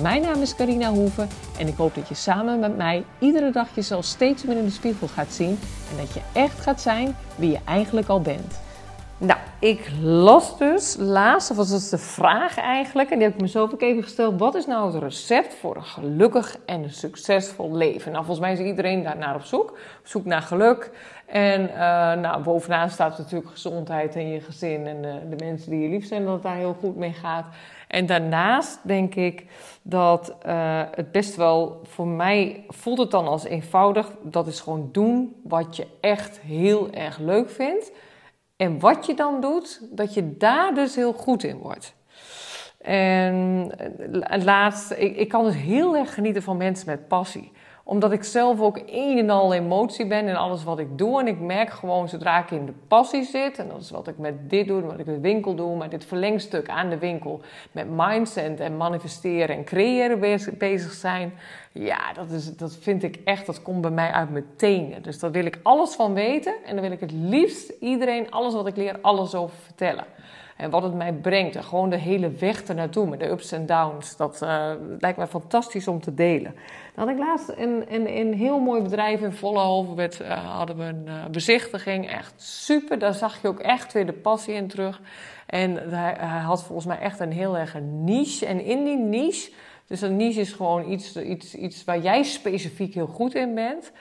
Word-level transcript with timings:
Mijn 0.00 0.22
naam 0.22 0.40
is 0.40 0.54
Carina 0.54 0.90
Hoeven 0.90 1.28
en 1.58 1.68
ik 1.68 1.76
hoop 1.76 1.94
dat 1.94 2.08
je 2.08 2.14
samen 2.14 2.60
met 2.60 2.76
mij 2.76 3.04
iedere 3.18 3.50
dag 3.50 3.74
jezelf 3.74 4.04
steeds 4.04 4.44
meer 4.44 4.56
in 4.56 4.64
de 4.64 4.70
spiegel 4.70 5.08
gaat 5.08 5.32
zien 5.32 5.58
en 5.90 5.96
dat 5.96 6.14
je 6.14 6.20
echt 6.32 6.60
gaat 6.60 6.80
zijn 6.80 7.16
wie 7.36 7.50
je 7.50 7.58
eigenlijk 7.64 8.08
al 8.08 8.20
bent. 8.20 8.60
Nou, 9.18 9.38
ik 9.58 9.90
las 10.00 10.58
dus 10.58 10.96
laatst, 10.98 11.50
of 11.50 11.56
was 11.56 11.70
dat 11.70 11.90
de 11.90 11.98
vraag 11.98 12.58
eigenlijk, 12.58 13.10
en 13.10 13.18
die 13.18 13.26
heb 13.26 13.34
ik 13.34 13.40
mezelf 13.40 13.72
ook 13.72 13.82
even 13.82 14.02
gesteld: 14.02 14.38
wat 14.38 14.54
is 14.54 14.66
nou 14.66 14.92
het 14.92 15.02
recept 15.02 15.54
voor 15.54 15.76
een 15.76 15.84
gelukkig 15.84 16.56
en 16.66 16.90
succesvol 16.90 17.76
leven? 17.76 18.12
Nou, 18.12 18.24
volgens 18.24 18.46
mij 18.46 18.52
is 18.52 18.66
iedereen 18.68 19.02
daar 19.02 19.16
naar 19.16 19.34
op 19.34 19.42
zoek, 19.42 19.70
op 19.70 20.06
zoek 20.06 20.24
naar 20.24 20.42
geluk. 20.42 20.90
En 21.26 21.62
uh, 21.62 21.76
nou, 22.12 22.42
bovenaan 22.42 22.90
staat 22.90 23.18
natuurlijk 23.18 23.50
gezondheid 23.50 24.16
en 24.16 24.28
je 24.28 24.40
gezin 24.40 24.86
en 24.86 25.02
de 25.30 25.44
mensen 25.44 25.70
die 25.70 25.80
je 25.80 25.88
lief 25.88 26.06
zijn, 26.06 26.24
dat 26.24 26.32
het 26.32 26.42
daar 26.42 26.56
heel 26.56 26.76
goed 26.80 26.96
mee 26.96 27.12
gaat. 27.12 27.46
En 27.92 28.06
daarnaast 28.06 28.78
denk 28.82 29.14
ik 29.14 29.46
dat 29.82 30.34
uh, 30.46 30.82
het 30.90 31.12
best 31.12 31.36
wel 31.36 31.80
voor 31.84 32.06
mij 32.06 32.64
voelt 32.68 32.98
het 32.98 33.10
dan 33.10 33.26
als 33.26 33.44
eenvoudig. 33.44 34.12
Dat 34.22 34.46
is 34.46 34.60
gewoon 34.60 34.88
doen 34.92 35.36
wat 35.42 35.76
je 35.76 35.86
echt 36.00 36.40
heel 36.40 36.90
erg 36.90 37.18
leuk 37.18 37.50
vindt. 37.50 37.92
En 38.56 38.78
wat 38.78 39.06
je 39.06 39.14
dan 39.14 39.40
doet, 39.40 39.80
dat 39.90 40.14
je 40.14 40.36
daar 40.36 40.74
dus 40.74 40.94
heel 40.94 41.12
goed 41.12 41.44
in 41.44 41.58
wordt. 41.58 41.94
En 42.78 43.70
eh, 44.22 44.42
laatst, 44.44 44.90
ik, 44.90 45.16
ik 45.16 45.28
kan 45.28 45.44
dus 45.44 45.56
heel 45.56 45.96
erg 45.96 46.14
genieten 46.14 46.42
van 46.42 46.56
mensen 46.56 46.86
met 46.86 47.08
passie 47.08 47.52
omdat 47.84 48.12
ik 48.12 48.24
zelf 48.24 48.60
ook 48.60 48.80
een 48.86 49.18
en 49.18 49.30
al 49.30 49.54
emotie 49.54 50.06
ben 50.06 50.28
in 50.28 50.36
alles 50.36 50.64
wat 50.64 50.78
ik 50.78 50.98
doe. 50.98 51.20
En 51.20 51.26
ik 51.26 51.40
merk 51.40 51.70
gewoon 51.70 52.08
zodra 52.08 52.42
ik 52.42 52.50
in 52.50 52.66
de 52.66 52.74
passie 52.88 53.24
zit. 53.24 53.58
En 53.58 53.68
dat 53.68 53.80
is 53.80 53.90
wat 53.90 54.08
ik 54.08 54.18
met 54.18 54.50
dit 54.50 54.66
doe, 54.66 54.82
wat 54.82 54.98
ik 54.98 55.06
met 55.06 55.20
winkel 55.20 55.54
doe. 55.54 55.76
Maar 55.76 55.88
dit 55.88 56.04
verlengstuk 56.04 56.68
aan 56.68 56.90
de 56.90 56.98
winkel. 56.98 57.40
Met 57.72 57.86
mindset 57.90 58.60
en 58.60 58.76
manifesteren 58.76 59.56
en 59.56 59.64
creëren 59.64 60.20
bezig 60.58 60.92
zijn. 60.92 61.32
Ja, 61.72 62.12
dat, 62.12 62.30
is, 62.30 62.56
dat 62.56 62.76
vind 62.80 63.02
ik 63.02 63.18
echt, 63.24 63.46
dat 63.46 63.62
komt 63.62 63.80
bij 63.80 63.90
mij 63.90 64.10
uit 64.10 64.30
mijn 64.30 64.46
tenen. 64.56 65.02
Dus 65.02 65.18
daar 65.18 65.30
wil 65.30 65.44
ik 65.44 65.58
alles 65.62 65.94
van 65.94 66.14
weten. 66.14 66.54
En 66.64 66.74
dan 66.74 66.84
wil 66.84 66.92
ik 66.92 67.00
het 67.00 67.12
liefst 67.12 67.72
iedereen, 67.80 68.30
alles 68.30 68.54
wat 68.54 68.66
ik 68.66 68.76
leer, 68.76 68.98
alles 69.00 69.34
over 69.34 69.56
vertellen. 69.56 70.04
En 70.62 70.70
wat 70.70 70.82
het 70.82 70.94
mij 70.94 71.12
brengt. 71.12 71.56
En 71.56 71.64
gewoon 71.64 71.90
de 71.90 71.96
hele 71.96 72.30
weg 72.30 72.62
ernaartoe 72.62 73.08
met 73.08 73.20
de 73.20 73.28
ups 73.28 73.52
en 73.52 73.66
downs. 73.66 74.16
Dat 74.16 74.40
uh, 74.42 74.70
lijkt 74.98 75.18
mij 75.18 75.26
fantastisch 75.26 75.88
om 75.88 76.00
te 76.00 76.14
delen. 76.14 76.54
Dan 76.94 77.08
had 77.08 77.14
ik 77.14 77.18
laatst 77.18 77.48
een, 77.56 77.84
een, 77.88 78.16
een 78.18 78.34
heel 78.34 78.58
mooi 78.58 78.82
bedrijf 78.82 79.20
in 79.20 79.32
Vollenhoven. 79.32 80.10
Uh, 80.22 80.56
hadden 80.56 80.76
we 80.76 80.84
een 80.84 81.06
uh, 81.06 81.26
bezichtiging. 81.30 82.10
Echt 82.10 82.32
super. 82.36 82.98
Daar 82.98 83.14
zag 83.14 83.42
je 83.42 83.48
ook 83.48 83.60
echt 83.60 83.92
weer 83.92 84.06
de 84.06 84.12
passie 84.12 84.54
in 84.54 84.68
terug. 84.68 85.00
En 85.46 85.90
hij, 85.90 86.40
had 86.40 86.64
volgens 86.64 86.86
mij 86.86 86.98
echt 86.98 87.20
een 87.20 87.32
heel 87.32 87.58
erg 87.58 87.76
niche. 87.80 88.46
En 88.46 88.64
in 88.64 88.84
die 88.84 88.98
niche... 88.98 89.52
Dus 89.86 90.00
een 90.00 90.16
niche 90.16 90.40
is 90.40 90.52
gewoon 90.52 90.90
iets, 90.90 91.16
iets, 91.16 91.54
iets 91.54 91.84
waar 91.84 91.98
jij 91.98 92.22
specifiek 92.22 92.94
heel 92.94 93.06
goed 93.06 93.34
in 93.34 93.54
bent. 93.54 93.92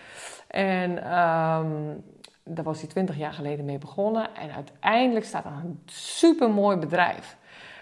En 0.47 1.19
um, 1.19 2.03
daar 2.43 2.63
was 2.63 2.79
hij 2.79 2.89
twintig 2.89 3.17
jaar 3.17 3.33
geleden 3.33 3.65
mee 3.65 3.77
begonnen. 3.77 4.35
En 4.35 4.51
uiteindelijk 4.51 5.25
staat 5.25 5.45
er 5.45 5.51
een 5.51 5.81
supermooi 5.85 6.77
bedrijf. 6.77 7.37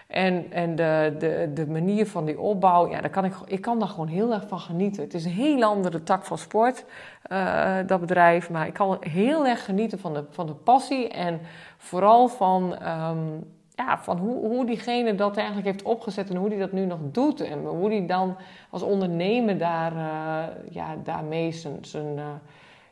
En, 0.06 0.52
en 0.52 0.76
de, 0.76 1.14
de, 1.18 1.50
de 1.54 1.66
manier 1.66 2.06
van 2.06 2.24
die 2.24 2.40
opbouw, 2.40 2.90
ja, 2.90 3.00
daar 3.00 3.10
kan 3.10 3.24
ik, 3.24 3.34
ik 3.46 3.60
kan 3.60 3.78
daar 3.78 3.88
gewoon 3.88 4.08
heel 4.08 4.32
erg 4.32 4.48
van 4.48 4.58
genieten. 4.60 5.02
Het 5.02 5.14
is 5.14 5.24
een 5.24 5.30
heel 5.30 5.62
andere 5.62 6.02
tak 6.02 6.24
van 6.24 6.38
sport, 6.38 6.84
uh, 7.32 7.76
dat 7.86 8.00
bedrijf. 8.00 8.50
Maar 8.50 8.66
ik 8.66 8.72
kan 8.72 8.96
heel 9.00 9.46
erg 9.46 9.64
genieten 9.64 9.98
van 9.98 10.14
de, 10.14 10.24
van 10.30 10.46
de 10.46 10.54
passie. 10.54 11.08
En 11.08 11.40
vooral 11.76 12.28
van, 12.28 12.62
um, 12.88 13.44
ja, 13.74 13.98
van 13.98 14.18
hoe, 14.18 14.48
hoe 14.48 14.66
diegene 14.66 15.14
dat 15.14 15.36
eigenlijk 15.36 15.66
heeft 15.66 15.82
opgezet 15.82 16.30
en 16.30 16.36
hoe 16.36 16.48
die 16.48 16.58
dat 16.58 16.72
nu 16.72 16.84
nog 16.84 16.98
doet. 17.02 17.40
En 17.40 17.64
hoe 17.64 17.88
die 17.88 18.06
dan 18.06 18.36
als 18.70 18.82
ondernemer 18.82 19.58
daar, 19.58 19.92
uh, 19.92 20.44
ja, 20.70 20.96
daarmee 21.04 21.52
zijn... 21.52 21.78
zijn 21.80 22.16
uh, 22.16 22.24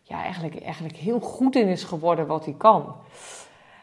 ja, 0.08 0.22
eigenlijk, 0.22 0.62
eigenlijk 0.62 0.96
heel 0.96 1.20
goed 1.20 1.56
in 1.56 1.68
is 1.68 1.84
geworden 1.84 2.26
wat 2.26 2.44
hij 2.44 2.54
kan. 2.58 2.94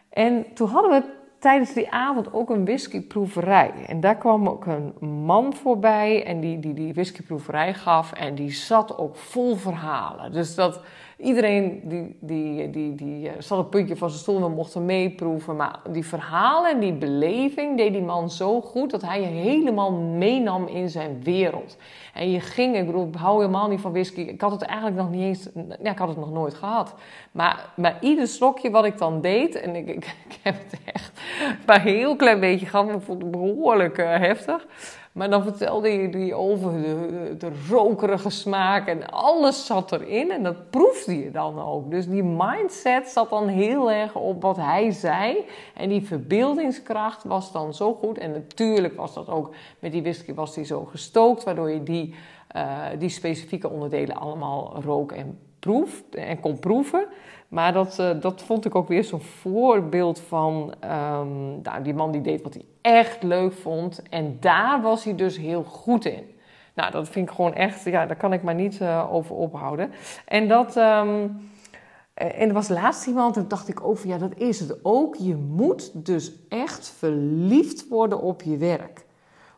En 0.09 0.45
toen 0.53 0.69
hadden 0.69 0.91
we 0.91 1.13
tijdens 1.39 1.73
die 1.73 1.91
avond 1.91 2.33
ook 2.33 2.49
een 2.49 2.65
whiskyproeverij. 2.65 3.71
En 3.87 3.99
daar 3.99 4.17
kwam 4.17 4.49
ook 4.49 4.65
een 4.65 4.93
man 5.25 5.53
voorbij 5.53 6.25
en 6.25 6.39
die 6.39 6.59
die, 6.59 6.73
die 6.73 6.93
whiskyproeverij 6.93 7.73
gaf. 7.73 8.11
En 8.11 8.35
die 8.35 8.51
zat 8.51 8.97
ook 8.97 9.15
vol 9.15 9.55
verhalen. 9.55 10.31
Dus 10.31 10.55
dat 10.55 10.81
iedereen 11.17 11.81
die, 11.83 12.17
die, 12.19 12.69
die, 12.69 12.95
die 12.95 13.29
eh, 13.29 13.33
zat 13.39 13.57
het 13.57 13.69
puntje 13.69 13.95
van 13.95 14.09
zijn 14.09 14.21
stoel 14.21 14.45
en 14.45 14.51
mochten 14.51 14.85
meeproeven. 14.85 15.55
Maar 15.55 15.79
die 15.89 16.05
verhalen 16.05 16.71
en 16.71 16.79
die 16.79 16.93
beleving 16.93 17.77
deed 17.77 17.93
die 17.93 18.01
man 18.01 18.29
zo 18.29 18.61
goed 18.61 18.91
dat 18.91 19.01
hij 19.01 19.21
je 19.21 19.27
helemaal 19.27 19.91
meenam 19.91 20.67
in 20.67 20.89
zijn 20.89 21.23
wereld. 21.23 21.77
En 22.13 22.31
je 22.31 22.39
ging, 22.39 22.75
ik 22.75 22.85
bedoel, 22.85 23.09
hou 23.17 23.39
helemaal 23.39 23.69
niet 23.69 23.81
van 23.81 23.91
whisky. 23.91 24.21
Ik 24.21 24.41
had 24.41 24.51
het 24.51 24.61
eigenlijk 24.61 24.97
nog 24.97 25.09
niet 25.09 25.21
eens, 25.21 25.49
ja, 25.83 25.91
ik 25.91 25.97
had 25.97 26.07
het 26.07 26.17
nog 26.17 26.31
nooit 26.31 26.53
gehad. 26.53 26.93
Maar, 27.31 27.69
maar 27.75 27.97
ieder 28.01 28.27
slokje 28.27 28.69
wat 28.69 28.85
ik 28.85 28.97
dan 28.97 29.21
deed, 29.21 29.55
en 29.55 29.75
ik, 29.75 29.89
ik, 29.95 30.39
heb 30.41 30.55
het 30.69 30.79
echt 30.93 31.21
maar 31.65 31.75
een 31.75 31.81
heel 31.81 32.15
klein 32.15 32.39
beetje 32.39 32.65
gehad, 32.65 32.89
ik 32.89 33.01
vond 33.01 33.21
het 33.21 33.31
behoorlijk 33.31 33.97
uh, 33.97 34.17
heftig. 34.17 34.65
Maar 35.15 35.29
dan 35.29 35.43
vertelde 35.43 35.89
hij 35.89 36.33
over 36.33 36.71
de, 37.37 37.51
rokerige 37.69 38.29
smaak 38.29 38.87
en 38.87 39.09
alles 39.09 39.65
zat 39.65 39.91
erin. 39.91 40.31
En 40.31 40.43
dat 40.43 40.69
proefde 40.69 41.19
je 41.19 41.31
dan 41.31 41.61
ook. 41.61 41.91
Dus 41.91 42.07
die 42.07 42.23
mindset 42.23 43.07
zat 43.07 43.29
dan 43.29 43.47
heel 43.47 43.91
erg 43.91 44.15
op 44.15 44.41
wat 44.41 44.57
hij 44.57 44.91
zei. 44.91 45.45
En 45.73 45.89
die 45.89 46.05
verbeeldingskracht 46.05 47.23
was 47.23 47.51
dan 47.51 47.73
zo 47.73 47.93
goed. 47.93 48.17
En 48.17 48.31
natuurlijk 48.31 48.95
was 48.95 49.13
dat 49.13 49.29
ook 49.29 49.53
met 49.79 49.91
die 49.91 50.01
whisky 50.01 50.33
was 50.33 50.53
die 50.53 50.65
zo 50.65 50.85
gestookt. 50.85 51.43
Waardoor 51.43 51.71
je 51.71 51.83
die, 51.83 52.15
uh, 52.55 52.81
die 52.99 53.09
specifieke 53.09 53.69
onderdelen 53.69 54.15
allemaal 54.15 54.81
rook 54.83 55.11
en 55.11 55.39
en 56.11 56.39
kon 56.39 56.59
proeven. 56.59 57.07
Maar 57.47 57.73
dat, 57.73 57.97
uh, 57.99 58.21
dat 58.21 58.41
vond 58.41 58.65
ik 58.65 58.75
ook 58.75 58.87
weer 58.87 59.03
zo'n 59.03 59.21
voorbeeld 59.21 60.19
van 60.19 60.73
um, 61.19 61.83
die 61.83 61.93
man 61.93 62.11
die 62.11 62.21
deed 62.21 62.41
wat 62.41 62.53
hij 62.53 62.65
echt 62.81 63.23
leuk 63.23 63.53
vond. 63.53 64.01
En 64.09 64.37
daar 64.39 64.81
was 64.81 65.03
hij 65.03 65.15
dus 65.15 65.37
heel 65.37 65.63
goed 65.63 66.05
in. 66.05 66.23
Nou, 66.73 66.91
dat 66.91 67.09
vind 67.09 67.29
ik 67.29 67.35
gewoon 67.35 67.53
echt, 67.53 67.83
ja, 67.83 68.05
daar 68.05 68.17
kan 68.17 68.33
ik 68.33 68.43
maar 68.43 68.55
niet 68.55 68.79
uh, 68.79 69.13
over 69.13 69.35
ophouden. 69.35 69.91
En 70.25 70.47
dat. 70.47 70.75
Um, 70.75 71.37
en 72.15 72.47
er 72.47 72.53
was 72.53 72.69
laatst 72.69 73.07
iemand, 73.07 73.37
en 73.37 73.47
dacht 73.47 73.67
ik 73.67 73.83
over, 73.83 74.07
ja, 74.07 74.17
dat 74.17 74.37
is 74.37 74.59
het 74.59 74.79
ook. 74.83 75.15
Je 75.15 75.35
moet 75.35 76.05
dus 76.05 76.31
echt 76.49 76.87
verliefd 76.97 77.87
worden 77.87 78.21
op 78.21 78.41
je 78.41 78.57
werk. 78.57 79.05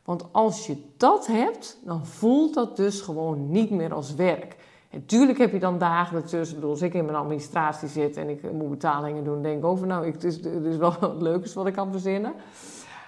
Want 0.03 0.25
als 0.31 0.67
je 0.67 0.83
dat 0.97 1.27
hebt, 1.27 1.79
dan 1.85 2.05
voelt 2.05 2.53
dat 2.53 2.77
dus 2.77 3.01
gewoon 3.01 3.49
niet 3.51 3.69
meer 3.69 3.93
als 3.93 4.15
werk. 4.15 4.55
En 4.89 5.05
tuurlijk 5.05 5.37
heb 5.37 5.51
je 5.51 5.59
dan 5.59 5.77
dagen 5.77 6.15
ertussen. 6.17 6.57
Ik 6.57 6.63
als 6.63 6.81
ik 6.81 6.93
in 6.93 7.05
mijn 7.05 7.17
administratie 7.17 7.87
zit 7.87 8.17
en 8.17 8.29
ik 8.29 8.51
moet 8.51 8.69
betalingen 8.69 9.23
doen, 9.23 9.41
denk 9.41 9.57
ik 9.57 9.65
over, 9.65 9.87
nou, 9.87 10.11
het 10.11 10.23
is, 10.23 10.35
het 10.35 10.77
wel 10.77 10.95
wat 10.99 11.21
leukste 11.21 11.57
wat 11.57 11.67
ik 11.67 11.73
kan 11.73 11.91
verzinnen. 11.91 12.33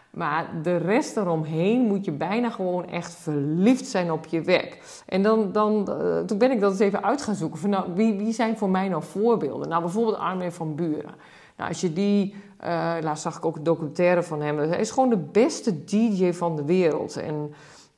Maar 0.09 0.49
de 0.63 0.77
rest 0.77 1.17
eromheen 1.17 1.81
moet 1.81 2.05
je 2.05 2.11
bijna 2.11 2.49
gewoon 2.49 2.87
echt 2.89 3.13
verliefd 3.13 3.87
zijn 3.87 4.11
op 4.11 4.25
je 4.25 4.41
werk. 4.41 5.03
En 5.05 5.23
dan, 5.23 5.51
dan, 5.51 5.87
uh, 5.89 6.19
toen 6.19 6.37
ben 6.37 6.51
ik 6.51 6.59
dat 6.59 6.71
eens 6.71 6.79
even 6.79 7.03
uit 7.03 7.21
gaan 7.21 7.35
zoeken. 7.35 7.59
Van, 7.59 7.69
nou, 7.69 7.93
wie, 7.93 8.17
wie 8.17 8.33
zijn 8.33 8.57
voor 8.57 8.69
mij 8.69 8.87
nou 8.87 9.03
voorbeelden? 9.03 9.69
Nou, 9.69 9.81
bijvoorbeeld 9.81 10.17
Armin 10.17 10.51
van 10.51 10.75
Buren. 10.75 11.13
Nou, 11.57 11.69
als 11.69 11.81
je 11.81 11.93
die, 11.93 12.35
uh, 12.63 12.95
laatst 13.01 13.23
zag 13.23 13.37
ik 13.37 13.45
ook 13.45 13.55
een 13.55 13.63
documentaire 13.63 14.23
van 14.23 14.41
hem. 14.41 14.57
Hij 14.57 14.79
is 14.79 14.91
gewoon 14.91 15.09
de 15.09 15.17
beste 15.17 15.83
DJ 15.83 16.31
van 16.31 16.55
de 16.55 16.65
wereld. 16.65 17.17
En 17.17 17.53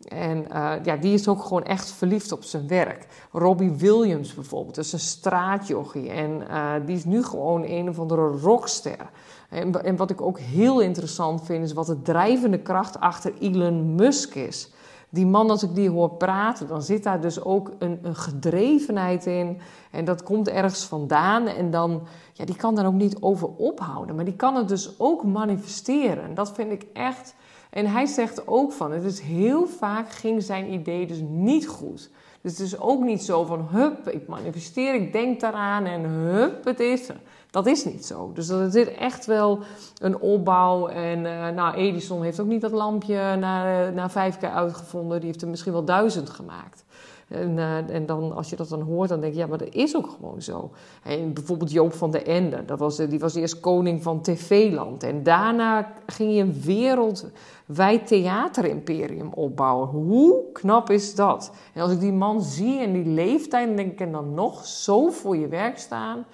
en 0.07 0.45
uh, 0.51 0.73
ja, 0.83 0.95
die 0.95 1.13
is 1.13 1.27
ook 1.27 1.43
gewoon 1.43 1.63
echt 1.63 1.91
verliefd 1.91 2.31
op 2.31 2.43
zijn 2.43 2.67
werk. 2.67 3.07
Robbie 3.31 3.71
Williams 3.71 4.33
bijvoorbeeld, 4.33 4.75
dat 4.75 4.85
is 4.85 4.93
een 4.93 4.99
straatjochie. 4.99 6.09
En 6.09 6.41
uh, 6.49 6.73
die 6.85 6.95
is 6.95 7.05
nu 7.05 7.23
gewoon 7.23 7.63
een 7.63 7.89
of 7.89 7.99
andere 7.99 8.27
rockster. 8.27 9.09
En, 9.49 9.83
en, 9.83 9.95
wat 9.95 10.09
ik 10.09 10.21
ook 10.21 10.39
heel 10.39 10.79
interessant 10.79 11.45
vind, 11.45 11.63
is 11.63 11.73
wat 11.73 11.85
de 11.85 12.01
drijvende 12.01 12.59
kracht 12.59 12.99
achter 12.99 13.33
Elon 13.39 13.95
Musk 13.95 14.35
is. 14.35 14.71
Die 15.09 15.25
man, 15.25 15.49
als 15.49 15.63
ik 15.63 15.75
die 15.75 15.89
hoor 15.89 16.09
praten, 16.09 16.67
dan 16.67 16.81
zit 16.81 17.03
daar 17.03 17.21
dus 17.21 17.43
ook 17.43 17.71
een, 17.79 17.99
een 18.01 18.15
gedrevenheid 18.15 19.25
in. 19.25 19.59
En 19.91 20.05
dat 20.05 20.23
komt 20.23 20.49
ergens 20.49 20.83
vandaan. 20.83 21.47
En 21.47 21.71
dan, 21.71 22.01
ja, 22.33 22.45
die 22.45 22.55
kan 22.55 22.75
daar 22.75 22.85
ook 22.85 22.93
niet 22.93 23.17
over 23.21 23.47
ophouden. 23.47 24.15
Maar 24.15 24.25
die 24.25 24.35
kan 24.35 24.55
het 24.55 24.67
dus 24.67 24.99
ook 24.99 25.23
manifesteren. 25.23 26.23
En 26.23 26.33
dat 26.33 26.51
vind 26.51 26.71
ik 26.71 26.85
echt 26.93 27.35
En 27.71 27.85
hij 27.85 28.05
zegt 28.05 28.47
ook 28.47 28.71
van, 28.71 28.91
het 28.91 29.03
is 29.03 29.19
heel 29.19 29.67
vaak 29.67 30.11
ging 30.11 30.43
zijn 30.43 30.73
idee 30.73 31.05
dus 31.05 31.21
niet 31.29 31.67
goed. 31.67 32.09
Dus 32.41 32.51
het 32.51 32.59
is 32.59 32.79
ook 32.79 33.03
niet 33.03 33.23
zo 33.23 33.43
van, 33.43 33.67
hup, 33.71 34.09
ik 34.09 34.27
manifesteer, 34.27 34.93
ik 34.93 35.11
denk 35.13 35.39
daaraan 35.39 35.85
en 35.85 36.03
hup, 36.03 36.65
het 36.65 36.79
is. 36.79 37.09
Dat 37.49 37.65
is 37.67 37.85
niet 37.85 38.05
zo. 38.05 38.31
Dus 38.33 38.49
er 38.49 38.71
zit 38.71 38.87
echt 38.87 39.25
wel 39.25 39.59
een 39.97 40.19
opbouw. 40.19 40.87
En 40.87 41.25
uh, 41.25 41.49
nou, 41.49 41.75
Edison 41.75 42.23
heeft 42.23 42.39
ook 42.39 42.47
niet 42.47 42.61
dat 42.61 42.71
lampje 42.71 43.35
na, 43.35 43.89
na 43.89 44.09
vijf 44.09 44.37
keer 44.37 44.49
uitgevonden. 44.49 45.17
Die 45.17 45.27
heeft 45.27 45.41
er 45.41 45.47
misschien 45.47 45.71
wel 45.71 45.85
duizend 45.85 46.29
gemaakt. 46.29 46.83
En, 47.31 47.57
uh, 47.57 47.89
en 47.89 48.05
dan, 48.05 48.35
als 48.35 48.49
je 48.49 48.55
dat 48.55 48.69
dan 48.69 48.81
hoort, 48.81 49.09
dan 49.09 49.19
denk 49.19 49.33
je, 49.33 49.39
ja, 49.39 49.47
maar 49.47 49.57
dat 49.57 49.73
is 49.73 49.95
ook 49.95 50.09
gewoon 50.09 50.41
zo. 50.41 50.71
En 51.03 51.33
bijvoorbeeld 51.33 51.71
Joop 51.71 51.93
van 51.93 52.11
der 52.11 52.27
Ende, 52.27 52.65
dat 52.65 52.79
was, 52.79 52.97
die 52.97 53.19
was 53.19 53.35
eerst 53.35 53.59
koning 53.59 54.03
van 54.03 54.21
TV-land. 54.21 55.03
En 55.03 55.23
daarna 55.23 55.93
ging 56.05 56.31
hij 56.31 56.39
een 56.39 56.61
wereldwijd 56.61 58.07
theaterimperium 58.07 59.33
opbouwen. 59.33 59.87
Hoe 59.87 60.51
knap 60.53 60.89
is 60.89 61.15
dat? 61.15 61.51
En 61.73 61.81
als 61.81 61.91
ik 61.91 61.99
die 61.99 62.13
man 62.13 62.41
zie 62.41 62.79
en 62.79 62.93
die 62.93 63.05
leeftijd, 63.05 63.77
denk 63.77 63.91
ik, 63.91 63.99
en 63.99 64.11
dan 64.11 64.33
nog 64.33 64.65
zo 64.65 65.09
voor 65.09 65.37
je 65.37 65.47
werk 65.47 65.77
staan... 65.77 66.25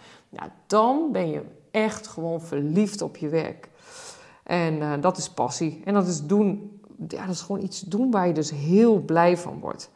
Dan 0.68 1.12
ben 1.12 1.30
je 1.30 1.42
echt 1.72 2.08
gewoon 2.08 2.42
verliefd 2.42 3.02
op 3.02 3.18
je 3.18 3.30
werk. 3.30 3.70
En 4.44 4.76
uh, 4.76 4.94
dat 5.02 5.18
is 5.18 5.30
passie. 5.30 5.82
En 5.86 5.94
dat 5.94 6.08
is 6.08 6.26
doen 6.26 6.77
ja, 7.08 7.26
dat 7.26 7.36
is 7.36 7.42
gewoon 7.42 7.62
iets 7.62 7.82
doen 7.82 8.12
waar 8.12 8.28
je 8.28 8.34
dus 8.34 8.52
heel 8.52 9.00
blij 9.00 9.38
van 9.38 9.60
wordt. 9.60 9.90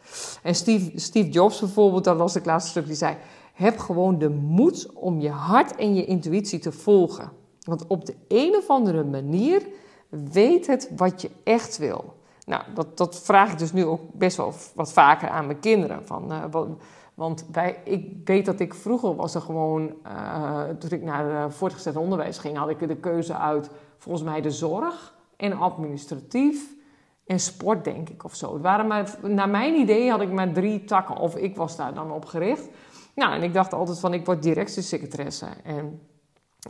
En 0.44 0.56
Steve, 0.56 1.00
Steve 1.00 1.30
Jobs 1.30 1.60
bijvoorbeeld, 1.60 2.04
dat 2.04 2.18
was 2.18 2.34
het 2.34 2.46
laatste 2.46 2.70
stuk, 2.70 2.86
die 2.86 2.96
zei: 2.96 3.16
Heb 3.54 3.78
gewoon 3.78 4.18
de 4.18 4.30
moed 4.30 4.90
om 4.94 5.20
je 5.20 5.30
hart 5.30 5.76
en 5.76 5.96
je 5.96 6.06
intuïtie 6.06 6.60
te 6.60 6.72
volgen. 6.72 7.32
Want 7.62 7.88
op 7.88 8.06
de 8.06 8.16
een 8.28 8.56
of 8.56 8.70
andere 8.70 9.04
manier 9.04 9.68
weet 10.10 10.68
het 10.68 10.90
wat 10.96 11.22
je 11.22 11.32
echt 11.44 11.78
wil. 11.78 12.14
Nou, 12.46 12.64
dat, 12.74 12.98
dat 12.98 13.22
vraag 13.22 13.52
ik 13.52 13.60
dus 13.60 13.74
nu 13.74 13.86
ook 13.86 14.02
best 14.14 14.38
wel 14.38 14.54
wat 14.76 14.94
vaker 14.94 15.30
aan 15.30 15.46
mijn 15.46 15.60
kinderen. 15.60 16.06
Van, 16.06 16.52
wat, 16.52 16.68
want 17.14 17.46
wij, 17.52 17.82
ik 17.84 18.08
weet 18.24 18.46
dat 18.46 18.60
ik 18.60 18.74
vroeger 18.74 19.16
was 19.16 19.36
er 19.36 19.42
gewoon, 19.42 19.94
uh, 20.06 20.64
toen 20.80 20.90
ik 20.90 21.04
naar 21.04 21.52
voortgezet 21.52 21.96
onderwijs 21.96 22.38
ging, 22.38 22.58
had 22.58 22.70
ik 22.70 22.88
de 22.88 22.96
keuze 22.96 23.36
uit 23.36 23.70
volgens 23.98 24.24
mij 24.24 24.42
de 24.42 24.52
zorg 24.52 25.16
en 25.38 25.58
administratief 25.58 26.80
en 27.26 27.40
sport, 27.40 27.84
denk 27.84 28.10
ik, 28.10 28.24
of 28.24 28.36
zo. 28.36 28.54
Het 28.54 28.62
waren 28.62 28.88
maar, 28.88 29.16
naar 29.22 29.50
mijn 29.50 29.74
idee 29.74 30.10
had 30.10 30.22
ik 30.22 30.32
maar 30.32 30.52
drie 30.52 30.84
takken, 30.84 31.16
of 31.16 31.36
ik 31.36 31.56
was 31.56 31.76
daar 31.76 31.94
dan 31.94 32.12
op 32.12 32.26
gericht. 32.26 32.70
Nou, 33.16 33.34
en 33.34 33.44
ik 33.44 33.54
dacht 33.54 33.74
altijd 33.74 34.00
van, 34.00 34.14
ik 34.14 34.26
word 34.26 34.44
directiesecretaresse. 34.44 35.48
En 35.64 36.02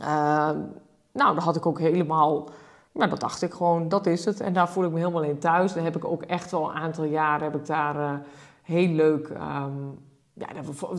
uh, 0.00 0.50
nou, 1.12 1.34
dat 1.34 1.44
had 1.44 1.56
ik 1.56 1.66
ook 1.66 1.78
helemaal, 1.78 2.48
nou, 2.92 3.10
dat 3.10 3.20
dacht 3.20 3.42
ik 3.42 3.52
gewoon, 3.52 3.88
dat 3.88 4.06
is 4.06 4.24
het. 4.24 4.40
En 4.40 4.52
daar 4.52 4.68
voel 4.68 4.84
ik 4.84 4.90
me 4.90 4.98
helemaal 4.98 5.22
in 5.22 5.38
thuis. 5.38 5.72
Daar 5.72 5.84
heb 5.84 5.96
ik 5.96 6.04
ook 6.04 6.22
echt 6.22 6.50
wel 6.50 6.70
een 6.70 6.76
aantal 6.76 7.04
jaren, 7.04 7.50
heb 7.50 7.60
ik 7.60 7.66
daar 7.66 7.96
uh, 7.96 8.14
heel 8.62 8.88
leuk... 8.88 9.28
Um, 9.28 9.98
ja, 10.34 10.46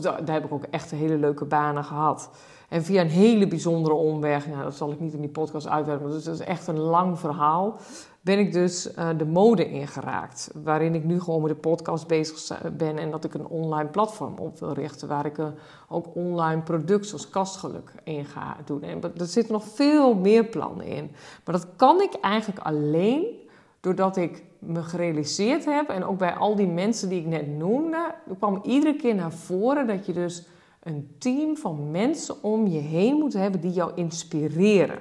daar, 0.00 0.24
daar, 0.24 0.34
heb 0.34 0.44
ik 0.44 0.52
ook 0.52 0.64
echt 0.70 0.90
hele 0.90 1.18
leuke 1.18 1.44
banen 1.44 1.84
gehad. 1.84 2.30
En 2.68 2.82
via 2.82 3.00
een 3.00 3.08
hele 3.08 3.48
bijzondere 3.48 3.94
omweg, 3.94 4.46
nou, 4.46 4.62
dat 4.62 4.74
zal 4.74 4.92
ik 4.92 5.00
niet 5.00 5.12
in 5.12 5.20
die 5.20 5.30
podcast 5.30 5.68
uitwerken, 5.68 6.10
dus 6.10 6.24
dat 6.24 6.34
is 6.34 6.46
echt 6.46 6.66
een 6.66 6.78
lang 6.78 7.18
verhaal 7.18 7.78
ben 8.24 8.38
ik 8.38 8.52
dus 8.52 8.88
uh, 8.98 9.08
de 9.16 9.26
mode 9.26 9.70
ingeraakt. 9.70 10.50
Waarin 10.62 10.94
ik 10.94 11.04
nu 11.04 11.20
gewoon 11.20 11.42
met 11.42 11.50
de 11.50 11.56
podcast 11.56 12.06
bezig 12.06 12.60
ben 12.72 12.98
en 12.98 13.10
dat 13.10 13.24
ik 13.24 13.34
een 13.34 13.46
online 13.46 13.88
platform 13.88 14.38
op 14.38 14.58
wil 14.58 14.72
richten. 14.72 15.08
Waar 15.08 15.26
ik 15.26 15.38
uh, 15.38 15.46
ook 15.88 16.14
online 16.14 16.62
producten 16.62 17.08
zoals 17.08 17.30
kastgeluk 17.30 17.92
in 18.04 18.24
ga 18.24 18.56
doen. 18.64 18.82
En 18.82 19.02
er 19.02 19.26
zitten 19.26 19.52
nog 19.52 19.64
veel 19.64 20.14
meer 20.14 20.44
plannen 20.44 20.86
in. 20.86 21.10
Maar 21.44 21.54
dat 21.54 21.66
kan 21.76 22.00
ik 22.00 22.14
eigenlijk 22.20 22.60
alleen 22.60 23.24
doordat 23.80 24.16
ik 24.16 24.44
me 24.58 24.82
gerealiseerd 24.82 25.64
heb. 25.64 25.88
En 25.88 26.04
ook 26.04 26.18
bij 26.18 26.34
al 26.34 26.56
die 26.56 26.68
mensen 26.68 27.08
die 27.08 27.20
ik 27.20 27.26
net 27.26 27.48
noemde. 27.48 28.14
Kwam 28.38 28.60
iedere 28.62 28.96
keer 28.96 29.14
naar 29.14 29.32
voren 29.32 29.86
dat 29.86 30.06
je 30.06 30.12
dus 30.12 30.46
een 30.84 31.14
team 31.18 31.56
van 31.56 31.90
mensen 31.90 32.42
om 32.42 32.66
je 32.66 32.80
heen 32.80 33.14
moet 33.16 33.32
hebben 33.32 33.60
die 33.60 33.72
jou 33.72 33.92
inspireren. 33.94 34.98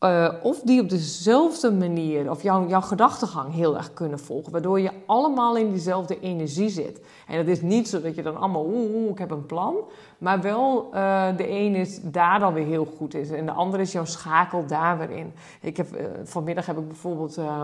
Uh, 0.00 0.32
of 0.42 0.60
die 0.60 0.80
op 0.80 0.88
dezelfde 0.88 1.72
manier, 1.72 2.30
of 2.30 2.42
jouw, 2.42 2.80
gedachtegang 2.80 3.54
heel 3.54 3.76
erg 3.76 3.92
kunnen 3.92 4.18
volgen. 4.18 4.52
Waardoor 4.52 4.80
je 4.80 4.90
allemaal 5.06 5.56
in 5.56 5.70
diezelfde 5.70 6.20
energie 6.20 6.68
zit. 6.68 7.00
En 7.26 7.38
het 7.38 7.48
is 7.48 7.60
niet 7.60 7.88
zo 7.88 8.00
dat 8.00 8.14
je 8.14 8.22
dan 8.22 8.36
allemaal, 8.36 8.64
oeh, 8.64 9.10
ik 9.10 9.18
heb 9.18 9.30
een 9.30 9.46
plan. 9.46 9.76
Maar 10.18 10.40
wel, 10.40 10.90
uh, 10.94 11.36
de 11.36 11.50
een 11.50 11.74
is 11.74 12.00
daar 12.02 12.40
dan 12.40 12.52
weer 12.52 12.66
heel 12.66 12.88
goed 12.96 13.14
in. 13.14 13.34
En 13.34 13.46
de 13.46 13.52
andere 13.52 13.82
is 13.82 13.92
jouw 13.92 14.04
schakel 14.04 14.66
daar 14.66 14.98
weer 14.98 15.10
in. 15.10 15.32
Ik 15.60 15.76
heb, 15.76 15.96
uh, 15.96 16.06
vanmiddag 16.24 16.66
heb 16.66 16.78
ik 16.78 16.88
bijvoorbeeld... 16.88 17.38
Uh, 17.38 17.62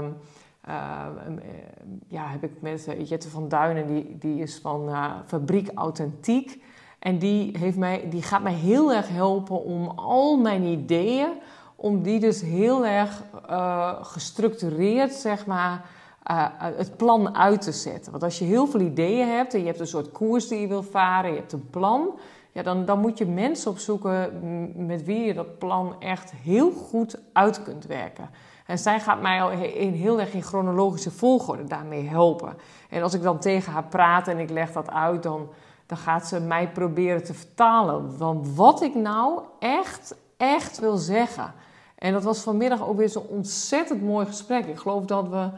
ja, 2.09 2.27
heb 2.27 2.43
ik 2.43 2.53
met 2.61 2.89
Jette 3.05 3.29
van 3.29 3.49
Duinen, 3.49 3.87
die, 3.87 4.17
die 4.19 4.43
is 4.43 4.59
van 4.59 4.91
Fabriek 5.27 5.71
Authentiek. 5.75 6.63
En 6.99 7.19
die, 7.19 7.59
heeft 7.59 7.77
mij, 7.77 8.09
die 8.11 8.23
gaat 8.23 8.43
mij 8.43 8.53
heel 8.53 8.93
erg 8.93 9.09
helpen 9.09 9.65
om 9.65 9.89
al 9.89 10.37
mijn 10.37 10.65
ideeën 10.65 11.31
om 11.81 12.03
die 12.03 12.21
dus 12.21 12.41
heel 12.41 12.87
erg 12.87 13.23
uh, 13.51 13.93
gestructureerd, 14.03 15.13
zeg 15.13 15.47
maar, 15.47 15.85
uh, 16.31 16.47
het 16.61 16.97
plan 16.97 17.37
uit 17.37 17.61
te 17.61 17.73
zetten. 17.73 18.11
Want 18.11 18.23
als 18.25 18.39
je 18.39 18.45
heel 18.45 18.67
veel 18.67 18.81
ideeën 18.81 19.29
hebt 19.29 19.55
en 19.55 19.61
je 19.61 19.67
hebt 19.67 19.81
een 19.81 19.87
soort 19.87 20.13
koers 20.13 20.49
die 20.49 20.61
je 20.61 20.67
wil 20.67 20.83
varen, 20.83 21.31
je 21.31 21.37
hebt 21.37 21.53
een 21.53 21.71
plan, 21.71 22.19
ja, 22.53 22.63
dan, 22.63 22.85
dan 22.85 23.01
moet 23.01 23.19
je 23.19 23.27
mensen 23.27 23.71
opzoeken 23.71 24.87
met 24.87 25.05
wie 25.05 25.21
je 25.21 25.35
dat 25.35 25.59
plan 25.59 25.95
echt 25.99 26.33
heel 26.33 26.71
goed 26.71 27.19
uit 27.33 27.63
kunt 27.63 27.87
werken. 27.87 28.31
En 28.67 28.79
zij 28.79 29.01
gaat 29.01 29.21
mij 29.21 29.43
al 29.43 29.51
in, 29.51 29.93
heel 29.93 30.21
erg 30.21 30.33
in 30.33 30.43
chronologische 30.43 31.11
volgorde 31.11 31.65
daarmee 31.65 32.09
helpen. 32.09 32.57
En 32.89 33.03
als 33.03 33.15
ik 33.15 33.23
dan 33.23 33.39
tegen 33.39 33.73
haar 33.73 33.85
praat 33.85 34.29
en 34.29 34.39
ik 34.39 34.51
leg 34.51 34.73
dat 34.73 34.91
uit, 34.91 35.23
dan, 35.23 35.49
dan 35.89 35.99
gaat 35.99 36.27
ze 36.27 36.41
mij 36.41 36.69
proberen 36.69 37.25
te 37.25 37.35
vertalen. 37.35 38.19
Want 38.19 38.55
wat 38.55 38.83
ik 38.83 38.95
nou 38.95 39.41
echt, 39.59 40.15
echt 40.37 40.79
wil 40.79 40.97
zeggen. 40.97 41.53
En 41.95 42.13
dat 42.13 42.23
was 42.23 42.41
vanmiddag 42.41 42.87
ook 42.87 42.97
weer 42.97 43.09
zo'n 43.09 43.27
ontzettend 43.29 44.03
mooi 44.03 44.27
gesprek. 44.27 44.67
Ik 44.67 44.79
geloof 44.79 45.05
dat 45.05 45.29
we 45.29 45.49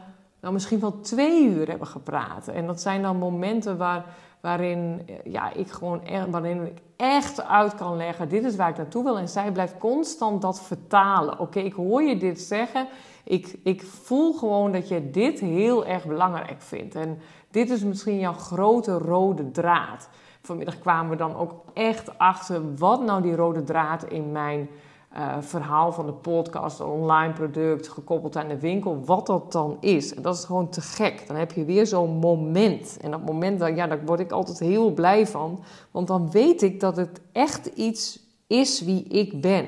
nou, 0.41 0.53
misschien 0.53 0.79
wel 0.79 0.99
twee 0.99 1.47
uur 1.47 1.67
hebben 1.67 1.87
gepraat. 1.87 2.47
En 2.47 2.67
dat 2.67 2.81
zijn 2.81 3.01
dan 3.01 3.17
momenten 3.17 3.77
waar, 3.77 4.05
waarin, 4.41 5.07
ja, 5.23 5.53
ik 5.53 5.71
gewoon 5.71 6.05
echt, 6.05 6.29
waarin 6.29 6.65
ik 6.65 6.81
echt 6.95 7.43
uit 7.43 7.75
kan 7.75 7.97
leggen: 7.97 8.29
dit 8.29 8.43
is 8.43 8.55
waar 8.55 8.69
ik 8.69 8.77
naartoe 8.77 9.03
wil. 9.03 9.17
En 9.17 9.29
zij 9.29 9.51
blijft 9.51 9.77
constant 9.77 10.41
dat 10.41 10.61
vertalen. 10.61 11.39
Oké, 11.39 11.59
ik 11.59 11.73
hoor 11.73 12.03
je 12.03 12.17
dit 12.17 12.41
zeggen. 12.41 12.87
Ik, 13.23 13.55
ik 13.63 13.81
voel 13.81 14.33
gewoon 14.33 14.71
dat 14.71 14.87
je 14.87 15.11
dit 15.11 15.39
heel 15.39 15.85
erg 15.85 16.05
belangrijk 16.05 16.61
vindt. 16.61 16.95
En 16.95 17.19
dit 17.51 17.69
is 17.69 17.83
misschien 17.83 18.19
jouw 18.19 18.33
grote 18.33 18.97
rode 18.97 19.51
draad. 19.51 20.09
Vanmiddag 20.41 20.79
kwamen 20.79 21.11
we 21.11 21.17
dan 21.17 21.35
ook 21.35 21.53
echt 21.73 22.17
achter 22.17 22.75
wat 22.75 23.03
nou 23.05 23.21
die 23.21 23.35
rode 23.35 23.63
draad 23.63 24.03
in 24.03 24.31
mijn 24.31 24.69
uh, 25.17 25.35
verhaal 25.39 25.91
van 25.91 26.05
de 26.05 26.13
podcast, 26.13 26.81
online 26.81 27.33
product 27.33 27.87
gekoppeld 27.87 28.35
aan 28.35 28.47
de 28.47 28.59
winkel, 28.59 29.05
wat 29.05 29.25
dat 29.25 29.51
dan 29.51 29.77
is. 29.79 30.13
En 30.15 30.21
dat 30.21 30.35
is 30.35 30.43
gewoon 30.43 30.69
te 30.69 30.81
gek. 30.81 31.27
Dan 31.27 31.35
heb 31.35 31.51
je 31.51 31.65
weer 31.65 31.87
zo'n 31.87 32.09
moment. 32.09 32.97
En 33.01 33.11
dat 33.11 33.25
moment, 33.25 33.59
dan, 33.59 33.75
ja, 33.75 33.87
daar 33.87 34.05
word 34.05 34.19
ik 34.19 34.31
altijd 34.31 34.59
heel 34.59 34.91
blij 34.91 35.27
van. 35.27 35.63
Want 35.91 36.07
dan 36.07 36.31
weet 36.31 36.61
ik 36.61 36.79
dat 36.79 36.97
het 36.97 37.21
echt 37.31 37.65
iets 37.65 38.19
is 38.47 38.81
wie 38.81 39.03
ik 39.03 39.41
ben. 39.41 39.65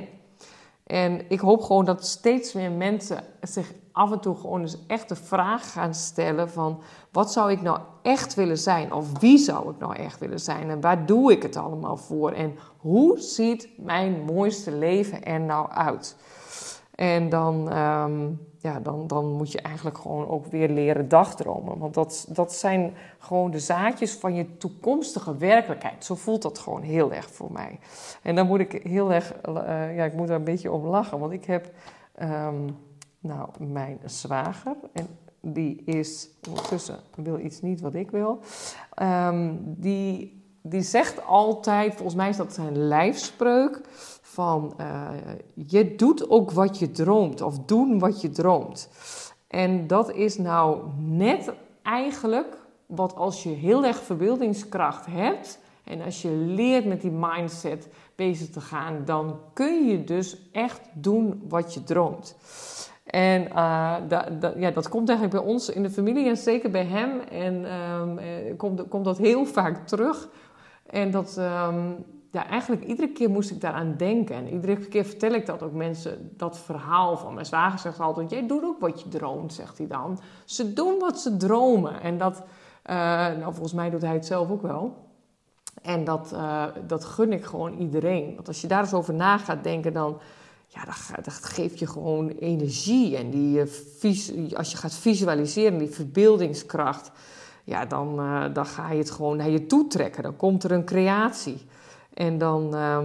En 0.83 1.29
ik 1.29 1.39
hoop 1.39 1.61
gewoon 1.61 1.85
dat 1.85 2.05
steeds 2.05 2.53
meer 2.53 2.71
mensen 2.71 3.23
zich 3.41 3.73
af 3.93 4.11
en 4.11 4.19
toe 4.19 4.35
gewoon 4.35 4.61
eens 4.61 4.77
echt 4.87 5.09
de 5.09 5.15
vraag 5.15 5.71
gaan 5.71 5.93
stellen 5.93 6.49
van... 6.49 6.79
wat 7.11 7.31
zou 7.31 7.51
ik 7.51 7.61
nou 7.61 7.79
echt 8.01 8.33
willen 8.33 8.57
zijn? 8.57 8.93
Of 8.93 9.19
wie 9.19 9.37
zou 9.37 9.69
ik 9.69 9.79
nou 9.79 9.95
echt 9.95 10.19
willen 10.19 10.39
zijn? 10.39 10.69
En 10.69 10.81
waar 10.81 11.05
doe 11.05 11.31
ik 11.31 11.43
het 11.43 11.55
allemaal 11.55 11.97
voor? 11.97 12.31
En 12.31 12.55
hoe 12.77 13.19
ziet 13.19 13.69
mijn 13.77 14.23
mooiste 14.25 14.71
leven 14.71 15.23
er 15.23 15.39
nou 15.39 15.69
uit? 15.69 16.15
En 16.95 17.29
dan, 17.29 17.69
ehm, 17.69 18.29
ja, 18.57 18.79
dan, 18.79 19.07
dan 19.07 19.25
moet 19.25 19.51
je 19.51 19.61
eigenlijk 19.61 19.97
gewoon 19.97 20.27
ook 20.27 20.45
weer 20.45 20.69
leren 20.69 21.09
dagdromen. 21.09 21.77
Want 21.77 21.93
dat, 21.93 22.25
dat 22.29 22.53
zijn 22.53 22.93
gewoon 23.19 23.51
de 23.51 23.59
zaadjes 23.59 24.13
van 24.13 24.35
je 24.35 24.57
toekomstige 24.57 25.37
werkelijkheid. 25.37 26.05
Zo 26.05 26.15
voelt 26.15 26.41
dat 26.41 26.59
gewoon 26.59 26.81
heel 26.81 27.13
erg 27.13 27.31
voor 27.31 27.51
mij. 27.51 27.79
En 28.21 28.35
dan 28.35 28.47
moet 28.47 28.59
ik 28.59 28.71
heel 28.71 29.11
erg, 29.11 29.33
uh, 29.49 29.95
ja, 29.95 30.03
ik 30.03 30.13
moet 30.13 30.29
er 30.29 30.35
een 30.35 30.43
beetje 30.43 30.71
om 30.71 30.85
lachen. 30.85 31.19
Want 31.19 31.31
ik 31.31 31.45
heb, 31.45 31.71
um, 32.21 32.77
nou, 33.23 33.49
mijn 33.59 33.99
zwager. 34.05 34.75
En 34.93 35.07
die 35.41 35.83
is, 35.85 36.29
ondertussen 36.49 36.99
wil 37.15 37.39
iets 37.39 37.61
niet 37.61 37.81
wat 37.81 37.93
ik 37.93 38.11
wil. 38.11 38.39
Um, 39.01 39.59
die 39.77 40.41
die 40.65 40.81
zegt 40.81 41.25
altijd, 41.25 41.93
volgens 41.93 42.15
mij 42.15 42.29
is 42.29 42.37
dat 42.37 42.53
zijn 42.53 42.77
lijfspreuk, 42.77 43.81
van 44.21 44.73
uh, 44.79 45.09
je 45.53 45.95
doet 45.95 46.29
ook 46.29 46.51
wat 46.51 46.79
je 46.79 46.91
droomt 46.91 47.41
of 47.41 47.59
doen 47.59 47.99
wat 47.99 48.21
je 48.21 48.29
droomt. 48.29 48.89
En 49.47 49.87
dat 49.87 50.11
is 50.11 50.37
nou 50.37 50.89
net 50.97 51.53
eigenlijk 51.81 52.57
wat 52.85 53.15
als 53.15 53.43
je 53.43 53.49
heel 53.49 53.85
erg 53.85 54.03
verbeeldingskracht 54.03 55.05
hebt 55.05 55.59
en 55.83 56.01
als 56.01 56.21
je 56.21 56.29
leert 56.29 56.85
met 56.85 57.01
die 57.01 57.11
mindset 57.11 57.87
bezig 58.15 58.49
te 58.49 58.61
gaan, 58.61 59.05
dan 59.05 59.39
kun 59.53 59.87
je 59.87 60.03
dus 60.03 60.49
echt 60.51 60.81
doen 60.93 61.43
wat 61.47 61.73
je 61.73 61.83
droomt. 61.83 62.35
En 63.13 63.41
uh, 63.41 63.95
ja, 64.55 64.71
dat 64.71 64.89
komt 64.89 65.09
eigenlijk 65.09 65.43
bij 65.43 65.53
ons 65.53 65.69
in 65.69 65.83
de 65.83 65.89
familie 65.89 66.27
en 66.27 66.37
zeker 66.37 66.71
bij 66.71 66.85
hem. 66.85 67.19
En 67.19 67.73
um, 67.73 68.19
komt, 68.57 68.87
komt 68.87 69.05
dat 69.05 69.17
heel 69.17 69.45
vaak 69.45 69.87
terug. 69.87 70.29
En 70.85 71.11
dat, 71.11 71.37
um, 71.37 72.05
ja, 72.31 72.47
eigenlijk 72.47 72.83
iedere 72.83 73.11
keer 73.11 73.29
moest 73.29 73.51
ik 73.51 73.61
daaraan 73.61 73.93
denken. 73.97 74.35
En 74.35 74.53
iedere 74.53 74.75
keer 74.75 75.05
vertel 75.05 75.31
ik 75.31 75.45
dat 75.45 75.63
ook 75.63 75.73
mensen, 75.73 76.31
dat 76.37 76.59
verhaal 76.59 77.17
van 77.17 77.33
mijn 77.33 77.45
zwager 77.45 77.79
zegt 77.79 77.99
altijd... 77.99 78.29
Jij 78.29 78.47
doet 78.47 78.63
ook 78.63 78.79
wat 78.79 79.01
je 79.01 79.09
droomt, 79.09 79.53
zegt 79.53 79.77
hij 79.77 79.87
dan. 79.87 80.19
Ze 80.45 80.73
doen 80.73 80.99
wat 80.99 81.19
ze 81.19 81.37
dromen. 81.37 82.01
En 82.01 82.17
dat, 82.17 82.43
uh, 82.85 82.95
nou 83.39 83.53
volgens 83.53 83.73
mij 83.73 83.89
doet 83.89 84.01
hij 84.01 84.13
het 84.13 84.25
zelf 84.25 84.49
ook 84.49 84.61
wel. 84.61 84.97
En 85.81 86.03
dat, 86.03 86.31
uh, 86.33 86.63
dat 86.87 87.05
gun 87.05 87.33
ik 87.33 87.45
gewoon 87.45 87.77
iedereen. 87.77 88.35
Want 88.35 88.47
als 88.47 88.61
je 88.61 88.67
daar 88.67 88.81
eens 88.81 88.93
over 88.93 89.13
na 89.13 89.37
gaat 89.37 89.63
denken, 89.63 89.93
dan 89.93 90.19
ja, 90.73 90.85
dat, 90.85 91.25
dat 91.25 91.33
geeft 91.33 91.79
je 91.79 91.87
gewoon 91.87 92.29
energie. 92.29 93.17
En 93.17 93.29
die, 93.29 93.57
uh, 94.01 94.53
als 94.53 94.71
je 94.71 94.77
gaat 94.77 94.93
visualiseren, 94.93 95.77
die 95.77 95.89
verbeeldingskracht, 95.89 97.11
ja, 97.63 97.85
dan, 97.85 98.19
uh, 98.19 98.45
dan 98.53 98.65
ga 98.65 98.91
je 98.91 98.97
het 98.97 99.11
gewoon 99.11 99.37
naar 99.37 99.49
je 99.49 99.65
toe 99.65 99.87
trekken. 99.87 100.23
Dan 100.23 100.35
komt 100.35 100.63
er 100.63 100.71
een 100.71 100.85
creatie. 100.85 101.57
En 102.13 102.37
dan, 102.37 102.75
uh, 102.75 102.99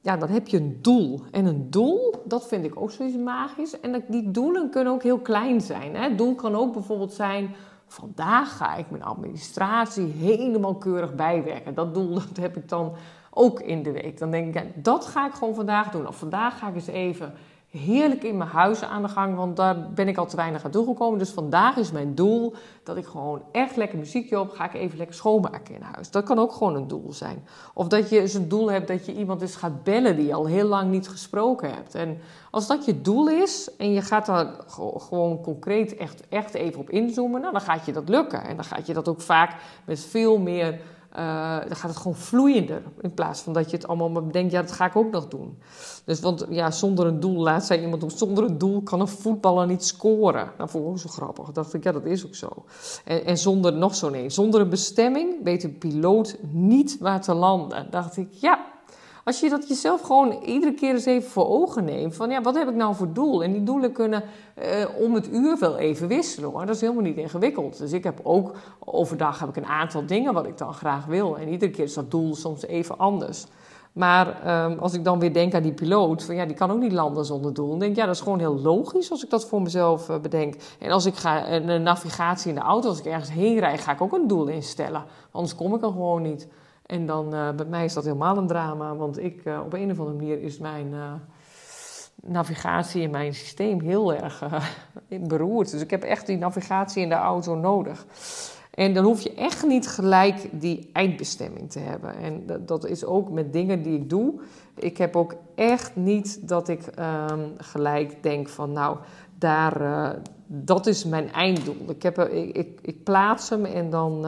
ja, 0.00 0.16
dan 0.16 0.28
heb 0.28 0.48
je 0.48 0.56
een 0.56 0.78
doel. 0.82 1.20
En 1.30 1.46
een 1.46 1.70
doel, 1.70 2.22
dat 2.24 2.48
vind 2.48 2.64
ik 2.64 2.80
ook 2.80 2.90
zoiets 2.90 3.16
magisch. 3.16 3.80
En 3.80 4.04
die 4.08 4.30
doelen 4.30 4.70
kunnen 4.70 4.92
ook 4.92 5.02
heel 5.02 5.20
klein 5.20 5.60
zijn. 5.60 5.96
Het 5.96 6.18
doel 6.18 6.34
kan 6.34 6.54
ook 6.54 6.72
bijvoorbeeld 6.72 7.12
zijn 7.12 7.54
vandaag 7.92 8.56
ga 8.56 8.76
ik 8.76 8.90
mijn 8.90 9.02
administratie 9.02 10.06
helemaal 10.06 10.74
keurig 10.74 11.14
bijwerken. 11.14 11.74
Dat 11.74 11.94
doel 11.94 12.14
dat 12.28 12.36
heb 12.40 12.56
ik 12.56 12.68
dan 12.68 12.92
ook 13.30 13.60
in 13.60 13.82
de 13.82 13.92
week. 13.92 14.18
Dan 14.18 14.30
denk 14.30 14.46
ik, 14.46 14.54
ja, 14.54 14.70
dat 14.74 15.06
ga 15.06 15.26
ik 15.26 15.32
gewoon 15.32 15.54
vandaag 15.54 15.90
doen. 15.90 16.08
Of 16.08 16.16
vandaag 16.16 16.58
ga 16.58 16.68
ik 16.68 16.74
eens 16.74 16.86
even 16.86 17.34
heerlijk 17.70 18.22
in 18.22 18.36
mijn 18.36 18.50
huis 18.50 18.82
aan 18.82 19.02
de 19.02 19.08
gang, 19.08 19.36
want 19.36 19.56
daar 19.56 19.90
ben 19.90 20.08
ik 20.08 20.16
al 20.16 20.26
te 20.26 20.36
weinig 20.36 20.64
aan 20.64 20.70
toegekomen. 20.70 21.18
Dus 21.18 21.30
vandaag 21.30 21.76
is 21.76 21.92
mijn 21.92 22.14
doel 22.14 22.54
dat 22.82 22.96
ik 22.96 23.06
gewoon 23.06 23.42
echt 23.52 23.76
lekker 23.76 23.98
muziekje 23.98 24.40
op 24.40 24.50
ga 24.50 24.64
ik 24.64 24.74
even 24.74 24.98
lekker 24.98 25.16
schoonmaken 25.16 25.74
in 25.74 25.82
huis. 25.82 26.10
Dat 26.10 26.24
kan 26.24 26.38
ook 26.38 26.52
gewoon 26.52 26.74
een 26.74 26.88
doel 26.88 27.12
zijn. 27.12 27.44
Of 27.74 27.88
dat 27.88 28.10
je 28.10 28.20
eens 28.20 28.34
een 28.34 28.48
doel 28.48 28.70
hebt 28.70 28.88
dat 28.88 29.06
je 29.06 29.14
iemand 29.14 29.42
eens 29.42 29.56
gaat 29.56 29.84
bellen 29.84 30.16
die 30.16 30.26
je 30.26 30.34
al 30.34 30.46
heel 30.46 30.66
lang 30.66 30.90
niet 30.90 31.08
gesproken 31.08 31.74
hebt. 31.74 31.94
En 31.94 32.18
als 32.50 32.66
dat 32.66 32.84
je 32.84 33.00
doel 33.00 33.28
is 33.28 33.76
en 33.76 33.92
je 33.92 34.02
gaat 34.02 34.26
daar 34.26 34.46
gewoon 34.96 35.40
concreet 35.40 35.96
echt, 35.96 36.28
echt 36.28 36.54
even 36.54 36.80
op 36.80 36.90
inzoomen, 36.90 37.40
nou, 37.40 37.52
dan 37.52 37.62
gaat 37.62 37.86
je 37.86 37.92
dat 37.92 38.08
lukken. 38.08 38.44
En 38.44 38.56
dan 38.56 38.64
gaat 38.64 38.86
je 38.86 38.94
dat 38.94 39.08
ook 39.08 39.20
vaak 39.20 39.56
met 39.84 40.00
veel 40.00 40.38
meer 40.38 40.80
uh, 41.16 41.58
dan 41.58 41.76
gaat 41.76 41.90
het 41.90 41.96
gewoon 41.96 42.16
vloeiender. 42.16 42.82
In 43.00 43.14
plaats 43.14 43.40
van 43.40 43.52
dat 43.52 43.70
je 43.70 43.76
het 43.76 43.86
allemaal 43.86 44.08
maar 44.08 44.26
bedenkt, 44.26 44.52
ja, 44.52 44.62
dat 44.62 44.72
ga 44.72 44.86
ik 44.86 44.96
ook 44.96 45.10
nog 45.10 45.28
doen. 45.28 45.58
Dus 46.04 46.20
want 46.20 46.46
ja, 46.50 46.70
zonder 46.70 47.06
een 47.06 47.20
doel, 47.20 47.42
laat 47.42 47.64
zei 47.64 47.80
iemand, 47.80 48.12
zonder 48.12 48.44
een 48.44 48.58
doel 48.58 48.82
kan 48.82 49.00
een 49.00 49.08
voetballer 49.08 49.66
niet 49.66 49.84
scoren. 49.84 50.50
Dat 50.56 50.70
vond 50.70 50.84
ik 50.84 50.90
ook 50.90 50.98
zo 50.98 51.08
grappig. 51.08 51.44
Dan 51.44 51.54
dacht 51.54 51.74
ik, 51.74 51.84
ja, 51.84 51.92
dat 51.92 52.04
is 52.04 52.26
ook 52.26 52.34
zo. 52.34 52.48
En, 53.04 53.24
en 53.24 53.38
zonder, 53.38 53.72
nog 53.72 53.94
zo'n 53.94 54.14
een, 54.14 54.30
zonder 54.30 54.60
een 54.60 54.68
bestemming 54.68 55.34
weet 55.42 55.64
een 55.64 55.78
piloot 55.78 56.36
niet 56.50 56.98
waar 56.98 57.20
te 57.20 57.34
landen. 57.34 57.86
dacht 57.90 58.16
ik, 58.16 58.28
ja, 58.30 58.64
als 59.30 59.40
je 59.40 59.48
dat 59.48 59.68
jezelf 59.68 60.00
gewoon 60.00 60.32
iedere 60.44 60.74
keer 60.74 60.94
eens 60.94 61.04
even 61.04 61.30
voor 61.30 61.48
ogen 61.48 61.84
neemt. 61.84 62.16
Van 62.16 62.30
ja, 62.30 62.42
wat 62.42 62.54
heb 62.54 62.68
ik 62.68 62.74
nou 62.74 62.94
voor 62.94 63.12
doel? 63.12 63.42
En 63.42 63.52
die 63.52 63.62
doelen 63.62 63.92
kunnen 63.92 64.22
uh, 64.58 64.64
om 64.98 65.14
het 65.14 65.32
uur 65.32 65.58
wel 65.58 65.76
even 65.76 66.08
wisselen 66.08 66.50
hoor. 66.50 66.66
Dat 66.66 66.74
is 66.74 66.80
helemaal 66.80 67.02
niet 67.02 67.16
ingewikkeld. 67.16 67.78
Dus 67.78 67.92
ik 67.92 68.04
heb 68.04 68.20
ook 68.22 68.54
overdag 68.78 69.40
heb 69.40 69.48
ik 69.48 69.56
een 69.56 69.66
aantal 69.66 70.06
dingen 70.06 70.34
wat 70.34 70.46
ik 70.46 70.58
dan 70.58 70.74
graag 70.74 71.06
wil. 71.06 71.38
En 71.38 71.48
iedere 71.48 71.70
keer 71.70 71.84
is 71.84 71.94
dat 71.94 72.10
doel 72.10 72.34
soms 72.34 72.66
even 72.66 72.98
anders. 72.98 73.46
Maar 73.92 74.26
um, 74.64 74.78
als 74.78 74.94
ik 74.94 75.04
dan 75.04 75.18
weer 75.18 75.32
denk 75.32 75.54
aan 75.54 75.62
die 75.62 75.72
piloot, 75.72 76.22
van 76.22 76.34
ja, 76.34 76.44
die 76.44 76.56
kan 76.56 76.70
ook 76.70 76.80
niet 76.80 76.92
landen 76.92 77.24
zonder 77.24 77.54
doel. 77.54 77.68
Dan 77.68 77.78
denk 77.78 77.90
ik, 77.90 77.96
ja, 77.96 78.06
dat 78.06 78.14
is 78.14 78.20
gewoon 78.20 78.38
heel 78.38 78.58
logisch 78.60 79.10
als 79.10 79.24
ik 79.24 79.30
dat 79.30 79.46
voor 79.46 79.62
mezelf 79.62 80.08
uh, 80.08 80.18
bedenk. 80.18 80.54
En 80.78 80.90
als 80.90 81.06
ik 81.06 81.14
ga, 81.14 81.50
een 81.50 81.82
navigatie 81.82 82.48
in 82.48 82.54
de 82.54 82.60
auto, 82.60 82.88
als 82.88 82.98
ik 82.98 83.04
ergens 83.04 83.30
heen 83.30 83.58
rijd, 83.58 83.80
ga 83.80 83.92
ik 83.92 84.00
ook 84.00 84.12
een 84.12 84.26
doel 84.26 84.46
instellen. 84.46 85.04
Anders 85.30 85.54
kom 85.54 85.74
ik 85.74 85.82
er 85.82 85.90
gewoon 85.90 86.22
niet. 86.22 86.48
En 86.90 87.06
dan, 87.06 87.34
uh, 87.34 87.50
bij 87.50 87.66
mij 87.66 87.84
is 87.84 87.94
dat 87.94 88.04
helemaal 88.04 88.36
een 88.36 88.46
drama, 88.46 88.96
want 88.96 89.18
ik, 89.18 89.44
uh, 89.44 89.60
op 89.64 89.72
een 89.72 89.90
of 89.90 89.98
andere 89.98 90.16
manier 90.16 90.42
is 90.42 90.58
mijn 90.58 90.86
uh, 90.92 91.12
navigatie 92.22 93.02
in 93.02 93.10
mijn 93.10 93.34
systeem 93.34 93.80
heel 93.80 94.14
erg 94.14 94.44
beroerd. 95.20 95.70
Dus 95.70 95.80
ik 95.80 95.90
heb 95.90 96.02
echt 96.02 96.26
die 96.26 96.38
navigatie 96.38 97.02
in 97.02 97.08
de 97.08 97.14
auto 97.14 97.54
nodig. 97.54 98.06
En 98.74 98.94
dan 98.94 99.04
hoef 99.04 99.20
je 99.20 99.34
echt 99.34 99.66
niet 99.66 99.88
gelijk 99.88 100.48
die 100.52 100.90
eindbestemming 100.92 101.70
te 101.70 101.78
hebben. 101.78 102.16
En 102.16 102.46
dat, 102.46 102.68
dat 102.68 102.86
is 102.86 103.04
ook 103.04 103.30
met 103.30 103.52
dingen 103.52 103.82
die 103.82 103.98
ik 103.98 104.10
doe. 104.10 104.40
Ik 104.74 104.96
heb 104.96 105.16
ook 105.16 105.34
echt 105.54 105.96
niet 105.96 106.48
dat 106.48 106.68
ik 106.68 106.86
um, 107.30 107.52
gelijk 107.56 108.22
denk 108.22 108.48
van, 108.48 108.72
nou, 108.72 108.96
daar, 109.38 110.16
dat 110.46 110.86
is 110.86 111.04
mijn 111.04 111.32
einddoel. 111.32 111.84
Ik, 111.88 112.02
heb, 112.02 112.18
ik, 112.18 112.56
ik, 112.56 112.78
ik 112.82 113.04
plaats 113.04 113.48
hem 113.48 113.64
en 113.64 113.90
dan. 113.90 114.26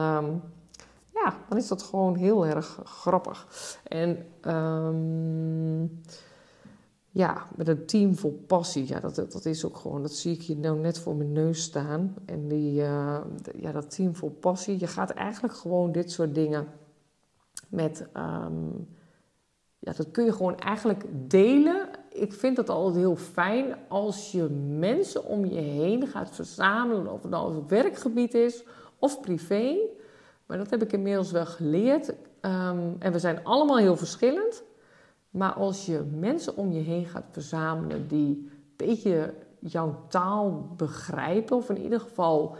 Ja, 1.23 1.37
dan 1.49 1.57
is 1.57 1.67
dat 1.67 1.81
gewoon 1.81 2.15
heel 2.15 2.45
erg 2.45 2.79
grappig. 2.83 3.47
En 3.83 4.25
um, 4.47 6.01
ja, 7.09 7.47
met 7.55 7.67
een 7.67 7.85
team 7.85 8.15
vol 8.15 8.43
passie, 8.47 8.87
ja, 8.87 8.99
dat, 8.99 9.15
dat 9.15 9.45
is 9.45 9.65
ook 9.65 9.77
gewoon, 9.77 10.01
dat 10.01 10.11
zie 10.11 10.33
ik 10.33 10.41
hier 10.41 10.57
nou 10.57 10.79
net 10.79 10.99
voor 10.99 11.15
mijn 11.15 11.31
neus 11.31 11.61
staan. 11.61 12.15
En 12.25 12.47
die, 12.47 12.81
uh, 12.81 13.21
ja, 13.55 13.71
dat 13.71 13.95
team 13.95 14.15
vol 14.15 14.29
passie, 14.29 14.79
je 14.79 14.87
gaat 14.87 15.09
eigenlijk 15.09 15.53
gewoon 15.53 15.91
dit 15.91 16.11
soort 16.11 16.35
dingen 16.35 16.67
met, 17.69 18.07
um, 18.17 18.87
ja, 19.79 19.93
dat 19.93 20.11
kun 20.11 20.25
je 20.25 20.33
gewoon 20.33 20.57
eigenlijk 20.57 21.03
delen. 21.13 21.89
Ik 22.09 22.33
vind 22.33 22.55
dat 22.55 22.69
altijd 22.69 22.95
heel 22.95 23.15
fijn 23.15 23.75
als 23.87 24.31
je 24.31 24.43
mensen 24.77 25.25
om 25.25 25.45
je 25.45 25.59
heen 25.59 26.07
gaat 26.07 26.29
verzamelen, 26.29 27.11
of 27.11 27.21
het 27.21 27.31
nou 27.31 27.57
op 27.57 27.69
werkgebied 27.69 28.33
is 28.33 28.63
of 28.99 29.21
privé 29.21 29.75
dat 30.57 30.69
heb 30.69 30.81
ik 30.81 30.93
inmiddels 30.93 31.31
wel 31.31 31.45
geleerd. 31.45 32.09
Um, 32.09 32.95
en 32.99 33.11
we 33.11 33.19
zijn 33.19 33.43
allemaal 33.43 33.77
heel 33.77 33.97
verschillend. 33.97 34.63
Maar 35.29 35.53
als 35.53 35.85
je 35.85 36.01
mensen 36.15 36.57
om 36.57 36.71
je 36.71 36.79
heen 36.79 37.05
gaat 37.05 37.25
verzamelen 37.31 38.07
die 38.07 38.27
een 38.27 38.51
beetje 38.75 39.33
jouw 39.59 40.05
taal 40.07 40.73
begrijpen, 40.77 41.57
of 41.57 41.69
in 41.69 41.81
ieder 41.81 41.99
geval 41.99 42.55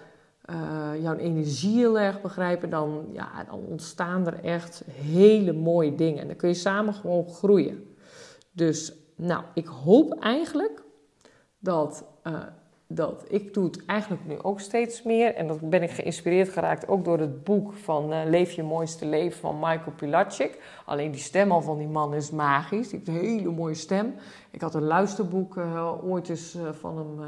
uh, 0.50 1.02
jouw 1.02 1.16
energie 1.16 1.78
heel 1.78 2.00
erg 2.00 2.22
begrijpen, 2.22 2.70
dan, 2.70 3.06
ja, 3.12 3.44
dan 3.44 3.60
ontstaan 3.60 4.28
er 4.28 4.44
echt 4.44 4.84
hele 4.92 5.54
mooie 5.54 5.96
dingen. 5.96 6.22
En 6.22 6.28
dan 6.28 6.36
kun 6.36 6.50
je 6.50 6.56
samen 6.56 6.94
gewoon 6.94 7.28
groeien. 7.28 7.96
Dus 8.52 8.94
nou, 9.16 9.44
ik 9.54 9.68
hoop 9.68 10.14
eigenlijk 10.20 10.84
dat 11.60 12.06
uh, 12.28 12.40
dat 12.88 13.26
ik 13.28 13.54
doe 13.54 13.64
het 13.64 13.86
eigenlijk 13.86 14.26
nu 14.26 14.42
ook 14.42 14.60
steeds 14.60 15.04
meer. 15.04 15.36
En 15.36 15.48
dat 15.48 15.70
ben 15.70 15.84
ik 15.84 15.92
geïnspireerd 15.92 16.50
geraakt 16.50 16.88
ook 16.88 17.04
door 17.04 17.20
het 17.20 17.44
boek 17.44 17.74
van 17.74 18.14
uh, 18.14 18.20
Leef 18.26 18.52
je 18.52 18.64
mooiste 18.64 19.06
leven 19.06 19.40
van 19.40 19.56
Michael 19.56 19.94
Pilatschik. 19.96 20.82
Alleen 20.86 21.12
die 21.12 21.22
stem 21.22 21.52
al 21.52 21.62
van 21.62 21.78
die 21.78 21.88
man 21.88 22.14
is 22.14 22.32
magisch. 22.32 22.90
Die 22.90 23.00
heeft 23.00 23.08
een 23.08 23.28
hele 23.28 23.52
mooie 23.52 23.74
stem. 23.74 24.14
Ik 24.52 24.62
had 24.62 24.76
een 24.76 24.84
luisterboek 24.84 25.56
uh, 25.56 25.92
ooit 26.04 26.30
eens 26.30 26.56
uh, 26.56 26.72
van 26.72 26.98
hem 26.98 27.20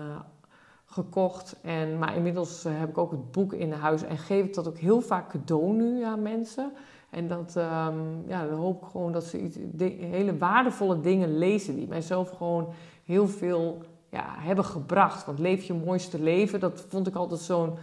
gekocht. 0.86 1.56
En, 1.62 1.98
maar 1.98 2.16
inmiddels 2.16 2.64
heb 2.70 2.90
ik 2.90 2.98
ook 2.98 3.12
het 3.12 3.32
boek 3.32 3.54
in 3.54 3.72
huis 3.72 4.04
en 4.04 4.18
geef 4.18 4.46
ik 4.46 4.54
dat 4.54 4.68
ook 4.68 4.78
heel 4.78 5.02
vaak 5.02 5.30
cadeau 5.30 5.74
nu 5.74 6.04
aan 6.04 6.22
mensen. 6.22 6.72
En 7.10 7.28
dat, 7.28 7.56
um, 7.56 8.24
ja, 8.28 8.48
dan 8.48 8.58
hoop 8.58 8.82
ik 8.82 8.88
gewoon 8.92 9.12
dat 9.12 9.24
ze 9.24 9.42
iets, 9.42 9.58
hele 10.00 10.38
waardevolle 10.38 11.00
dingen 11.00 11.38
lezen 11.38 11.76
die 11.76 11.88
mijzelf 11.88 12.30
gewoon 12.30 12.68
heel 13.04 13.28
veel 13.28 13.78
ja, 14.15 14.36
hebben 14.38 14.65
gebracht. 14.65 15.25
Want 15.25 15.39
leef 15.39 15.63
je 15.63 15.74
mooiste 15.74 16.22
leven, 16.22 16.60
dat 16.60 16.86
vond 16.89 17.07
ik 17.07 17.15
altijd 17.15 17.39
zo'n... 17.39 17.74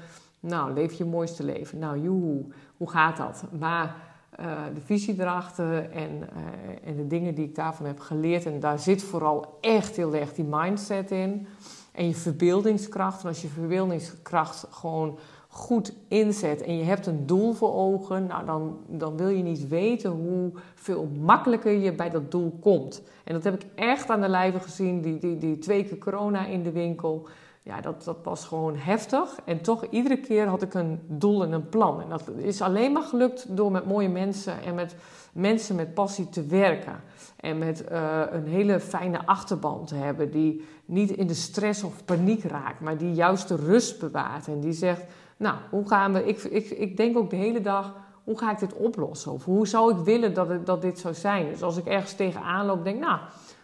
Nou, 0.40 0.72
leef 0.72 0.92
je 0.92 1.04
mooiste 1.04 1.44
leven. 1.44 1.78
Nou, 1.78 2.00
joe, 2.00 2.44
hoe 2.76 2.90
gaat 2.90 3.16
dat? 3.16 3.44
Maar 3.58 3.96
uh, 4.40 4.46
de 4.74 4.80
visie 4.80 5.20
erachter 5.20 5.90
en, 5.90 6.10
uh, 6.10 6.88
en 6.88 6.96
de 6.96 7.06
dingen 7.06 7.34
die 7.34 7.44
ik 7.44 7.54
daarvan 7.54 7.86
heb 7.86 8.00
geleerd... 8.00 8.46
en 8.46 8.60
daar 8.60 8.78
zit 8.78 9.02
vooral 9.02 9.58
echt 9.60 9.96
heel 9.96 10.14
erg 10.14 10.34
die 10.34 10.44
mindset 10.44 11.10
in... 11.10 11.46
En 11.92 12.06
je 12.06 12.14
verbeeldingskracht. 12.14 13.22
En 13.22 13.28
als 13.28 13.42
je 13.42 13.48
verbeeldingskracht 13.48 14.66
gewoon 14.70 15.18
goed 15.54 15.92
inzet 16.08 16.62
en 16.62 16.76
je 16.76 16.84
hebt 16.84 17.06
een 17.06 17.26
doel 17.26 17.52
voor 17.52 17.74
ogen, 17.74 18.26
nou 18.26 18.44
dan, 18.46 18.78
dan 18.86 19.16
wil 19.16 19.28
je 19.28 19.42
niet 19.42 19.68
weten 19.68 20.10
hoeveel 20.10 21.08
makkelijker 21.20 21.72
je 21.72 21.92
bij 21.92 22.10
dat 22.10 22.30
doel 22.30 22.58
komt. 22.60 23.02
En 23.24 23.34
dat 23.34 23.44
heb 23.44 23.54
ik 23.54 23.66
echt 23.74 24.10
aan 24.10 24.20
de 24.20 24.28
lijve 24.28 24.60
gezien, 24.60 25.00
die, 25.00 25.18
die, 25.18 25.38
die 25.38 25.58
twee 25.58 25.84
keer 25.84 25.98
corona 25.98 26.46
in 26.46 26.62
de 26.62 26.72
winkel. 26.72 27.28
Ja, 27.62 27.80
dat, 27.80 28.04
dat 28.04 28.16
was 28.22 28.44
gewoon 28.44 28.76
heftig. 28.76 29.38
En 29.44 29.60
toch, 29.60 29.86
iedere 29.90 30.20
keer 30.20 30.46
had 30.46 30.62
ik 30.62 30.74
een 30.74 31.00
doel 31.06 31.42
en 31.42 31.52
een 31.52 31.68
plan. 31.68 32.02
En 32.02 32.08
dat 32.08 32.30
is 32.36 32.62
alleen 32.62 32.92
maar 32.92 33.02
gelukt 33.02 33.56
door 33.56 33.70
met 33.70 33.86
mooie 33.86 34.08
mensen 34.08 34.62
en 34.62 34.74
met 34.74 34.94
mensen 35.32 35.76
met 35.76 35.94
passie 35.94 36.28
te 36.28 36.46
werken. 36.46 37.00
En 37.36 37.58
met 37.58 37.84
uh, 37.92 38.20
een 38.30 38.46
hele 38.46 38.80
fijne 38.80 39.26
achterban 39.26 39.84
te 39.84 39.94
hebben, 39.94 40.30
die 40.30 40.64
niet 40.84 41.10
in 41.10 41.26
de 41.26 41.34
stress 41.34 41.82
of 41.82 42.04
paniek 42.04 42.44
raakt, 42.44 42.80
maar 42.80 42.96
die 42.96 43.12
juist 43.12 43.48
de 43.48 43.56
rust 43.56 43.98
bewaart. 44.00 44.46
En 44.46 44.60
die 44.60 44.72
zegt, 44.72 45.04
nou, 45.42 45.56
hoe 45.70 45.88
gaan 45.88 46.12
we... 46.12 46.26
Ik, 46.26 46.42
ik, 46.42 46.70
ik 46.70 46.96
denk 46.96 47.16
ook 47.16 47.30
de 47.30 47.36
hele 47.36 47.60
dag, 47.60 47.94
hoe 48.24 48.38
ga 48.38 48.50
ik 48.50 48.58
dit 48.58 48.74
oplossen? 48.74 49.32
Of 49.32 49.44
hoe 49.44 49.66
zou 49.66 49.92
ik 49.92 50.04
willen 50.04 50.34
dat, 50.34 50.48
het, 50.48 50.66
dat 50.66 50.82
dit 50.82 50.98
zou 50.98 51.14
zijn? 51.14 51.48
Dus 51.48 51.62
als 51.62 51.76
ik 51.76 51.86
ergens 51.86 52.12
tegenaan 52.12 52.66
loop, 52.66 52.84
denk 52.84 53.00
nou, 53.00 53.18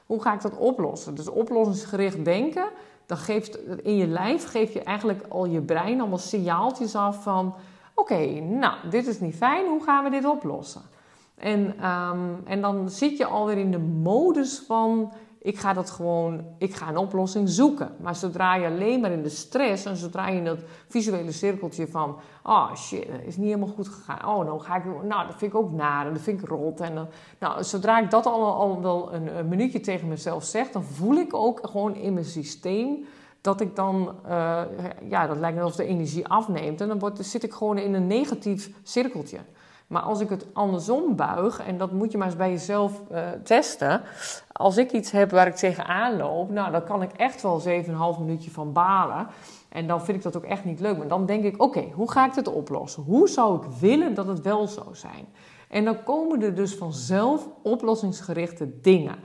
hoe 0.06 0.23
ga 0.23 0.35
ik 0.35 0.42
dat 0.42 0.56
oplossen? 0.56 1.14
Dus 1.14 1.28
oplossingsgericht 1.28 2.25
denken, 2.25 2.68
dan 3.06 3.16
geeft 3.16 3.58
in 3.82 3.97
je 3.97 4.06
lijf 4.06 4.50
geef 4.50 4.73
je 4.73 4.82
eigenlijk 4.82 5.25
al 5.28 5.47
je 5.47 5.61
brein 5.61 6.00
allemaal 6.00 6.18
signaaltjes 6.18 6.94
af 6.94 7.23
van 7.23 7.54
oké, 7.94 8.40
nou, 8.40 8.75
dit 8.90 9.06
is 9.06 9.20
niet 9.20 9.35
fijn, 9.35 9.66
hoe 9.66 9.82
gaan 9.82 10.04
we 10.04 10.11
dit 10.11 10.25
oplossen? 10.25 10.82
En, 11.35 11.75
ehm, 11.80 12.18
en 12.44 12.61
dan 12.61 12.90
zit 12.90 13.16
je 13.16 13.26
alweer 13.26 13.58
in 13.58 13.70
de 13.70 13.78
modus 13.78 14.58
van 14.66 15.12
ik 15.49 15.59
ga 15.59 15.73
dat 15.73 15.90
gewoon, 15.90 16.45
ik 16.59 16.75
ga 16.75 16.88
een 16.88 16.97
oplossing 16.97 17.49
zoeken. 17.49 17.90
Maar 18.00 18.17
zodra 18.17 18.55
je 18.55 18.67
alleen 18.67 19.00
maar 19.00 19.11
in 19.11 19.23
de 19.23 19.28
stress 19.28 19.85
en 19.85 19.97
zodra 19.97 20.28
je 20.28 20.37
in 20.37 20.45
dat 20.45 20.59
visuele 20.88 21.33
cirkeltje 21.33 21.87
van, 21.87 22.17
oh 22.43 22.75
shit, 22.75 23.07
dat 23.07 23.21
is 23.25 23.37
niet 23.37 23.47
helemaal 23.47 23.75
goed 23.75 23.88
gegaan. 23.88 24.28
Oh, 24.28 24.45
nou 24.45 24.61
ga 24.61 24.76
ik, 24.76 24.85
nou 24.85 25.26
dat 25.26 25.37
vind 25.37 25.52
ik 25.52 25.59
ook 25.59 25.73
naar 25.73 26.07
en 26.07 26.12
dat 26.12 26.23
vind 26.23 26.43
ik 26.43 26.49
rot. 26.49 26.81
En 26.81 26.95
dan, 26.95 27.07
nou, 27.38 27.64
zodra 27.64 27.99
ik 28.00 28.11
dat 28.11 28.26
al, 28.26 28.55
al 28.55 28.83
wel 28.83 29.12
een, 29.12 29.49
minuutje 29.49 29.81
tegen 29.81 30.09
mezelf 30.09 30.45
zeg, 30.45 30.71
dan 30.71 30.83
voel 30.83 31.17
ik 31.17 31.35
ook 31.35 31.61
gewoon 31.62 31.95
in 31.95 32.12
mijn 32.12 32.25
systeem 32.25 33.05
dat 33.40 33.61
ik 33.61 33.76
dan, 33.76 34.14
uh, 34.26 34.62
ja, 35.09 35.26
dat 35.26 35.37
lijkt 35.37 35.59
alsof 35.59 35.76
de 35.76 35.85
energie 35.85 36.26
afneemt. 36.26 36.81
En 36.81 36.88
dan 36.88 36.99
wordt, 36.99 37.26
zit 37.26 37.43
ik 37.43 37.52
gewoon 37.52 37.78
in 37.78 37.95
een 37.95 38.07
negatief 38.07 38.71
cirkeltje. 38.83 39.38
Maar 39.88 40.02
als 40.02 40.21
ik 40.21 40.28
het 40.28 40.47
andersom 40.52 41.16
buig, 41.16 41.61
en 41.61 41.78
dat 41.78 41.92
moet 41.92 42.12
je 42.12 42.18
maar 42.18 42.26
eens 42.26 42.37
bij 42.37 42.50
jezelf 42.50 43.02
uh, 43.12 43.28
testen. 43.45 44.02
Als 44.52 44.76
ik 44.76 44.92
iets 44.92 45.11
heb 45.11 45.30
waar 45.30 45.47
ik 45.47 45.54
tegenaan 45.54 46.16
loop, 46.16 46.50
nou, 46.50 46.73
dan 46.73 46.85
kan 46.85 47.02
ik 47.02 47.12
echt 47.12 47.42
wel 47.42 47.62
7,5 48.14 48.21
minuutje 48.21 48.50
van 48.50 48.73
balen. 48.73 49.26
En 49.68 49.87
dan 49.87 50.04
vind 50.04 50.16
ik 50.16 50.23
dat 50.23 50.37
ook 50.37 50.45
echt 50.45 50.64
niet 50.64 50.80
leuk. 50.80 50.99
Maar 50.99 51.09
dan 51.09 51.26
denk 51.26 51.45
ik, 51.45 51.62
oké, 51.62 51.85
hoe 51.95 52.11
ga 52.11 52.26
ik 52.26 52.35
dit 52.35 52.49
oplossen? 52.49 53.02
Hoe 53.02 53.28
zou 53.28 53.57
ik 53.57 53.71
willen 53.80 54.14
dat 54.14 54.26
het 54.26 54.40
wel 54.40 54.66
zou 54.66 54.95
zijn? 54.95 55.28
En 55.68 55.85
dan 55.85 56.02
komen 56.02 56.42
er 56.42 56.54
dus 56.54 56.75
vanzelf 56.75 57.49
oplossingsgerichte 57.62 58.80
dingen. 58.80 59.16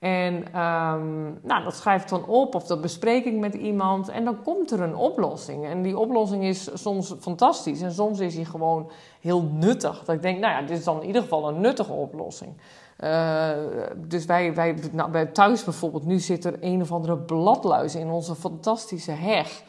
En 0.00 0.34
um, 0.34 1.38
nou, 1.42 1.64
dat 1.64 1.74
schrijf 1.74 2.02
ik 2.02 2.08
dan 2.08 2.26
op 2.26 2.54
of 2.54 2.64
dat 2.64 2.80
bespreek 2.80 3.24
ik 3.24 3.36
met 3.36 3.54
iemand 3.54 4.08
en 4.08 4.24
dan 4.24 4.42
komt 4.42 4.70
er 4.70 4.80
een 4.80 4.96
oplossing. 4.96 5.66
En 5.66 5.82
die 5.82 5.98
oplossing 5.98 6.44
is 6.44 6.70
soms 6.74 7.14
fantastisch 7.20 7.82
en 7.82 7.92
soms 7.92 8.18
is 8.20 8.34
die 8.34 8.44
gewoon 8.44 8.90
heel 9.20 9.42
nuttig. 9.42 10.04
Dat 10.04 10.14
ik 10.14 10.22
denk, 10.22 10.38
nou 10.38 10.52
ja, 10.52 10.60
dit 10.60 10.78
is 10.78 10.84
dan 10.84 11.00
in 11.00 11.06
ieder 11.06 11.22
geval 11.22 11.48
een 11.48 11.60
nuttige 11.60 11.92
oplossing. 11.92 12.52
Uh, 12.98 13.50
dus 13.96 14.24
wij, 14.24 14.54
wij 14.54 14.74
nou, 14.92 15.10
bij 15.10 15.26
thuis 15.26 15.64
bijvoorbeeld, 15.64 16.04
nu 16.04 16.18
zit 16.18 16.44
er 16.44 16.56
een 16.60 16.80
of 16.80 16.92
andere 16.92 17.16
bladluis 17.18 17.94
in 17.94 18.10
onze 18.10 18.34
fantastische 18.34 19.12
heg. 19.12 19.62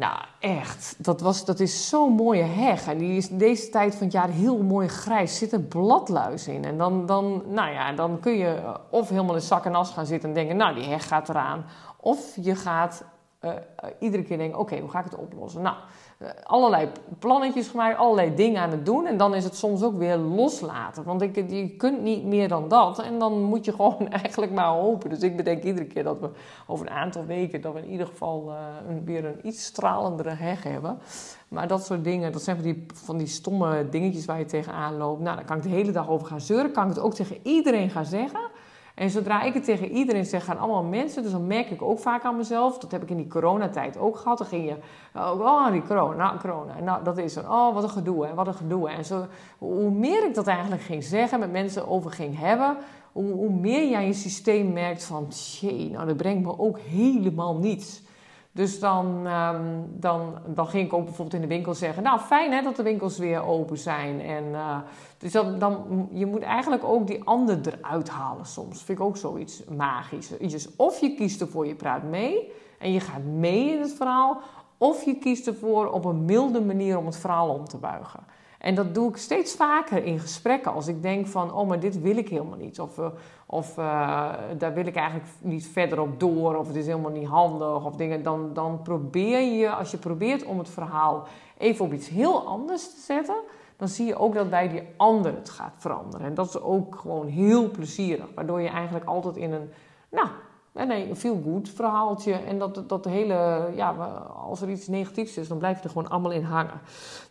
Nou, 0.00 0.18
echt. 0.38 0.94
Dat, 0.98 1.20
was, 1.20 1.44
dat 1.44 1.60
is 1.60 1.88
zo'n 1.88 2.12
mooie 2.12 2.42
heg. 2.42 2.86
En 2.86 2.98
die 2.98 3.16
is 3.16 3.28
deze 3.28 3.68
tijd 3.68 3.94
van 3.94 4.02
het 4.02 4.12
jaar 4.12 4.28
heel 4.28 4.62
mooi 4.62 4.88
grijs. 4.88 5.38
Zit 5.38 5.52
een 5.52 5.68
bladluis 5.68 6.48
in. 6.48 6.64
En 6.64 6.78
dan, 6.78 7.06
dan, 7.06 7.42
nou 7.46 7.70
ja, 7.70 7.92
dan 7.92 8.20
kun 8.20 8.32
je 8.32 8.76
of 8.90 9.08
helemaal 9.08 9.34
in 9.34 9.40
zak 9.40 9.64
en 9.64 9.74
as 9.74 9.90
gaan 9.90 10.06
zitten 10.06 10.28
en 10.28 10.34
denken... 10.34 10.56
nou, 10.56 10.74
die 10.74 10.84
heg 10.84 11.08
gaat 11.08 11.28
eraan. 11.28 11.64
Of 11.96 12.36
je 12.40 12.54
gaat 12.54 13.04
uh, 13.40 13.52
iedere 13.98 14.22
keer 14.22 14.38
denken, 14.38 14.58
oké, 14.58 14.78
hoe 14.78 14.90
ga 14.90 14.98
ik 14.98 15.04
het 15.04 15.16
oplossen? 15.16 15.62
Nou, 15.62 15.76
allerlei 16.42 16.88
plannetjes 17.18 17.68
gemaakt, 17.68 17.98
allerlei 17.98 18.34
dingen 18.34 18.62
aan 18.62 18.70
het 18.70 18.86
doen. 18.86 19.06
En 19.06 19.16
dan 19.16 19.34
is 19.34 19.44
het 19.44 19.56
soms 19.56 19.82
ook 19.82 19.98
weer 19.98 20.16
loslaten. 20.16 21.04
Want 21.04 21.22
ik, 21.22 21.50
je 21.50 21.76
kunt 21.76 22.02
niet 22.02 22.24
meer 22.24 22.48
dan 22.48 22.68
dat. 22.68 22.98
En 22.98 23.18
dan 23.18 23.42
moet 23.42 23.64
je 23.64 23.72
gewoon 23.82 24.08
eigenlijk 24.08 24.52
maar 24.52 24.68
hopen. 24.68 25.10
Dus 25.10 25.20
ik 25.20 25.36
bedenk 25.36 25.62
iedere 25.62 25.86
keer 25.86 26.04
dat 26.04 26.20
we 26.20 26.30
over 26.66 26.86
een 26.86 26.92
aantal 26.92 27.24
weken... 27.24 27.60
dat 27.60 27.72
we 27.72 27.78
in 27.78 27.90
ieder 27.90 28.06
geval 28.06 28.52
een, 28.88 29.04
weer 29.04 29.24
een 29.24 29.46
iets 29.46 29.64
stralendere 29.64 30.30
heg 30.30 30.62
hebben. 30.62 30.98
Maar 31.48 31.68
dat 31.68 31.84
soort 31.84 32.04
dingen, 32.04 32.32
dat 32.32 32.42
zijn 32.42 32.56
van 32.56 32.64
die, 32.64 32.86
van 32.94 33.16
die 33.18 33.26
stomme 33.26 33.88
dingetjes 33.88 34.24
waar 34.24 34.38
je 34.38 34.44
tegenaan 34.44 34.96
loopt. 34.96 35.20
Nou, 35.20 35.36
daar 35.36 35.44
kan 35.44 35.56
ik 35.56 35.62
de 35.62 35.68
hele 35.68 35.92
dag 35.92 36.08
over 36.08 36.26
gaan 36.26 36.40
zeuren. 36.40 36.72
Kan 36.72 36.82
ik 36.82 36.88
het 36.88 36.98
ook 36.98 37.14
tegen 37.14 37.36
iedereen 37.42 37.90
gaan 37.90 38.04
zeggen... 38.04 38.40
En 39.00 39.10
zodra 39.10 39.42
ik 39.42 39.54
het 39.54 39.64
tegen 39.64 39.90
iedereen 39.90 40.26
zeg, 40.26 40.44
gaan 40.44 40.58
allemaal 40.58 40.82
mensen. 40.82 41.22
Dus 41.22 41.32
dan 41.32 41.46
merk 41.46 41.70
ik 41.70 41.82
ook 41.82 41.98
vaak 41.98 42.24
aan 42.24 42.36
mezelf. 42.36 42.78
Dat 42.78 42.90
heb 42.90 43.02
ik 43.02 43.10
in 43.10 43.16
die 43.16 43.28
coronatijd 43.28 43.98
ook 43.98 44.16
gehad. 44.16 44.38
Dan 44.38 44.46
ging 44.46 44.68
je, 44.68 44.76
oh, 45.14 45.40
oh 45.40 45.70
die 45.70 45.82
corona, 45.82 46.36
corona. 46.40 46.80
Nou, 46.80 47.04
dat 47.04 47.18
is 47.18 47.36
er. 47.36 47.50
Oh, 47.50 47.74
wat 47.74 47.82
een 47.82 47.90
gedoe, 47.90 48.26
hè, 48.26 48.34
wat 48.34 48.46
een 48.46 48.54
gedoe. 48.54 48.88
En 48.88 49.04
zo, 49.04 49.26
hoe 49.58 49.90
meer 49.90 50.26
ik 50.26 50.34
dat 50.34 50.46
eigenlijk 50.46 50.82
ging 50.82 51.04
zeggen, 51.04 51.38
met 51.38 51.52
mensen 51.52 51.88
over 51.88 52.10
ging 52.10 52.38
hebben... 52.38 52.76
Hoe, 53.12 53.32
hoe 53.32 53.50
meer 53.50 53.96
aan 53.96 54.06
je 54.06 54.12
systeem 54.12 54.72
merkt 54.72 55.04
van, 55.04 55.28
nou, 55.90 56.06
dat 56.06 56.16
brengt 56.16 56.44
me 56.44 56.58
ook 56.58 56.78
helemaal 56.78 57.56
niets. 57.56 58.02
Dus 58.52 58.80
dan, 58.80 59.26
um, 59.26 59.86
dan, 59.90 60.38
dan 60.46 60.66
ging 60.66 60.86
ik 60.86 60.92
ook 60.92 61.04
bijvoorbeeld 61.04 61.42
in 61.42 61.48
de 61.48 61.54
winkel 61.54 61.74
zeggen: 61.74 62.02
Nou, 62.02 62.20
fijn 62.20 62.52
hè, 62.52 62.62
dat 62.62 62.76
de 62.76 62.82
winkels 62.82 63.18
weer 63.18 63.42
open 63.42 63.78
zijn. 63.78 64.20
En, 64.20 64.44
uh, 64.44 64.76
dus 65.18 65.32
dan, 65.32 66.08
je 66.12 66.26
moet 66.26 66.42
eigenlijk 66.42 66.84
ook 66.84 67.06
die 67.06 67.24
ander 67.24 67.58
eruit 67.62 68.08
halen 68.08 68.46
soms. 68.46 68.82
Vind 68.82 68.98
ik 68.98 69.04
ook 69.04 69.16
zoiets 69.16 69.64
magisch. 69.64 70.28
Dus 70.28 70.76
of 70.76 71.00
je 71.00 71.14
kiest 71.14 71.40
ervoor, 71.40 71.66
je 71.66 71.74
praat 71.74 72.02
mee 72.02 72.52
en 72.78 72.92
je 72.92 73.00
gaat 73.00 73.22
mee 73.24 73.70
in 73.70 73.80
het 73.80 73.92
verhaal. 73.92 74.40
Of 74.78 75.04
je 75.04 75.14
kiest 75.14 75.46
ervoor 75.46 75.88
op 75.88 76.04
een 76.04 76.24
milde 76.24 76.60
manier 76.60 76.98
om 76.98 77.06
het 77.06 77.16
verhaal 77.16 77.48
om 77.48 77.64
te 77.64 77.76
buigen. 77.76 78.20
En 78.60 78.74
dat 78.74 78.94
doe 78.94 79.08
ik 79.08 79.16
steeds 79.16 79.54
vaker 79.54 80.04
in 80.04 80.18
gesprekken. 80.18 80.72
Als 80.72 80.86
ik 80.86 81.02
denk 81.02 81.26
van, 81.26 81.54
oh, 81.54 81.68
maar 81.68 81.80
dit 81.80 82.00
wil 82.00 82.16
ik 82.16 82.28
helemaal 82.28 82.58
niet. 82.58 82.80
Of, 82.80 82.98
uh, 82.98 83.06
of 83.46 83.78
uh, 83.78 84.32
daar 84.58 84.74
wil 84.74 84.86
ik 84.86 84.96
eigenlijk 84.96 85.28
niet 85.40 85.66
verder 85.66 86.00
op 86.00 86.20
door. 86.20 86.56
Of 86.56 86.66
het 86.66 86.76
is 86.76 86.86
helemaal 86.86 87.10
niet 87.10 87.26
handig. 87.26 87.84
Of 87.84 87.96
dingen. 87.96 88.22
Dan, 88.22 88.50
dan 88.52 88.82
probeer 88.82 89.40
je, 89.40 89.70
als 89.70 89.90
je 89.90 89.96
probeert 89.96 90.44
om 90.44 90.58
het 90.58 90.68
verhaal 90.68 91.26
even 91.58 91.84
op 91.84 91.92
iets 91.92 92.08
heel 92.08 92.46
anders 92.46 92.90
te 92.94 93.00
zetten. 93.00 93.36
Dan 93.76 93.88
zie 93.88 94.06
je 94.06 94.16
ook 94.16 94.34
dat 94.34 94.50
bij 94.50 94.68
die 94.68 94.82
ander 94.96 95.34
het 95.34 95.50
gaat 95.50 95.74
veranderen. 95.76 96.26
En 96.26 96.34
dat 96.34 96.48
is 96.48 96.60
ook 96.60 96.96
gewoon 96.96 97.26
heel 97.26 97.70
plezierig. 97.70 98.26
Waardoor 98.34 98.60
je 98.60 98.68
eigenlijk 98.68 99.04
altijd 99.04 99.36
in 99.36 99.52
een, 99.52 99.70
nou, 100.10 100.28
nee, 100.72 101.08
een 101.08 101.16
feel 101.16 101.40
good 101.44 101.68
verhaaltje. 101.68 102.32
En 102.32 102.58
dat, 102.58 102.88
dat 102.88 103.04
hele, 103.04 103.70
ja, 103.74 103.90
als 104.46 104.62
er 104.62 104.70
iets 104.70 104.88
negatiefs 104.88 105.36
is, 105.36 105.48
dan 105.48 105.58
blijf 105.58 105.76
je 105.76 105.82
er 105.82 105.90
gewoon 105.90 106.08
allemaal 106.10 106.32
in 106.32 106.42
hangen. 106.42 106.80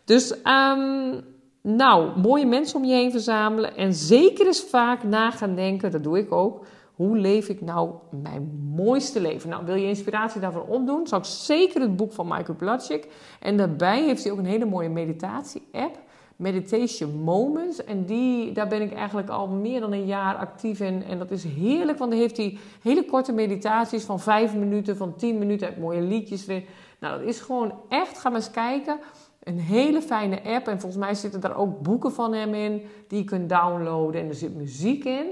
Dus, 0.04 0.30
um, 0.44 1.20
nou, 1.62 2.18
mooie 2.18 2.46
mensen 2.46 2.78
om 2.78 2.84
je 2.84 2.94
heen 2.94 3.10
verzamelen. 3.10 3.76
En 3.76 3.94
zeker 3.94 4.46
eens 4.46 4.64
vaak 4.64 5.02
na 5.02 5.30
gaan 5.30 5.54
denken, 5.54 5.90
dat 5.90 6.02
doe 6.02 6.18
ik 6.18 6.32
ook. 6.32 6.66
Hoe 6.94 7.16
leef 7.18 7.48
ik 7.48 7.60
nou 7.60 7.90
mijn 8.10 8.72
mooiste 8.74 9.20
leven? 9.20 9.50
Nou, 9.50 9.64
wil 9.64 9.74
je 9.74 9.86
inspiratie 9.86 10.40
daarvoor 10.40 10.66
opdoen? 10.66 11.06
Zou 11.06 11.20
ik 11.20 11.26
zeker 11.26 11.80
het 11.80 11.96
boek 11.96 12.12
van 12.12 12.26
Michael 12.26 12.58
Platschik. 12.58 13.08
En 13.40 13.56
daarbij 13.56 14.04
heeft 14.04 14.22
hij 14.22 14.32
ook 14.32 14.38
een 14.38 14.44
hele 14.44 14.64
mooie 14.64 14.88
meditatie-app. 14.88 15.98
Meditation 16.40 17.22
Moments. 17.22 17.84
En 17.84 18.04
die, 18.04 18.52
daar 18.52 18.68
ben 18.68 18.82
ik 18.82 18.92
eigenlijk 18.92 19.28
al 19.28 19.48
meer 19.48 19.80
dan 19.80 19.92
een 19.92 20.06
jaar 20.06 20.34
actief 20.34 20.80
in. 20.80 21.04
En 21.04 21.18
dat 21.18 21.30
is 21.30 21.44
heerlijk, 21.44 21.98
want 21.98 22.10
dan 22.10 22.20
heeft 22.20 22.36
hij 22.36 22.58
hele 22.82 23.04
korte 23.04 23.32
meditaties 23.32 24.04
van 24.04 24.20
vijf 24.20 24.54
minuten, 24.54 24.96
van 24.96 25.16
tien 25.16 25.38
minuten. 25.38 25.68
Hij 25.68 25.76
mooie 25.80 26.00
liedjes 26.00 26.46
weer. 26.46 26.62
Nou, 27.00 27.18
dat 27.18 27.28
is 27.28 27.40
gewoon 27.40 27.72
echt, 27.88 28.18
ga 28.18 28.28
maar 28.28 28.38
eens 28.38 28.50
kijken. 28.50 28.98
Een 29.42 29.58
hele 29.58 30.02
fijne 30.02 30.42
app. 30.42 30.68
En 30.68 30.80
volgens 30.80 31.04
mij 31.04 31.14
zitten 31.14 31.40
daar 31.40 31.56
ook 31.56 31.80
boeken 31.80 32.12
van 32.12 32.32
hem 32.32 32.54
in 32.54 32.82
die 33.08 33.18
je 33.18 33.24
kunt 33.24 33.48
downloaden. 33.48 34.20
En 34.20 34.28
er 34.28 34.34
zit 34.34 34.56
muziek 34.56 35.04
in. 35.04 35.26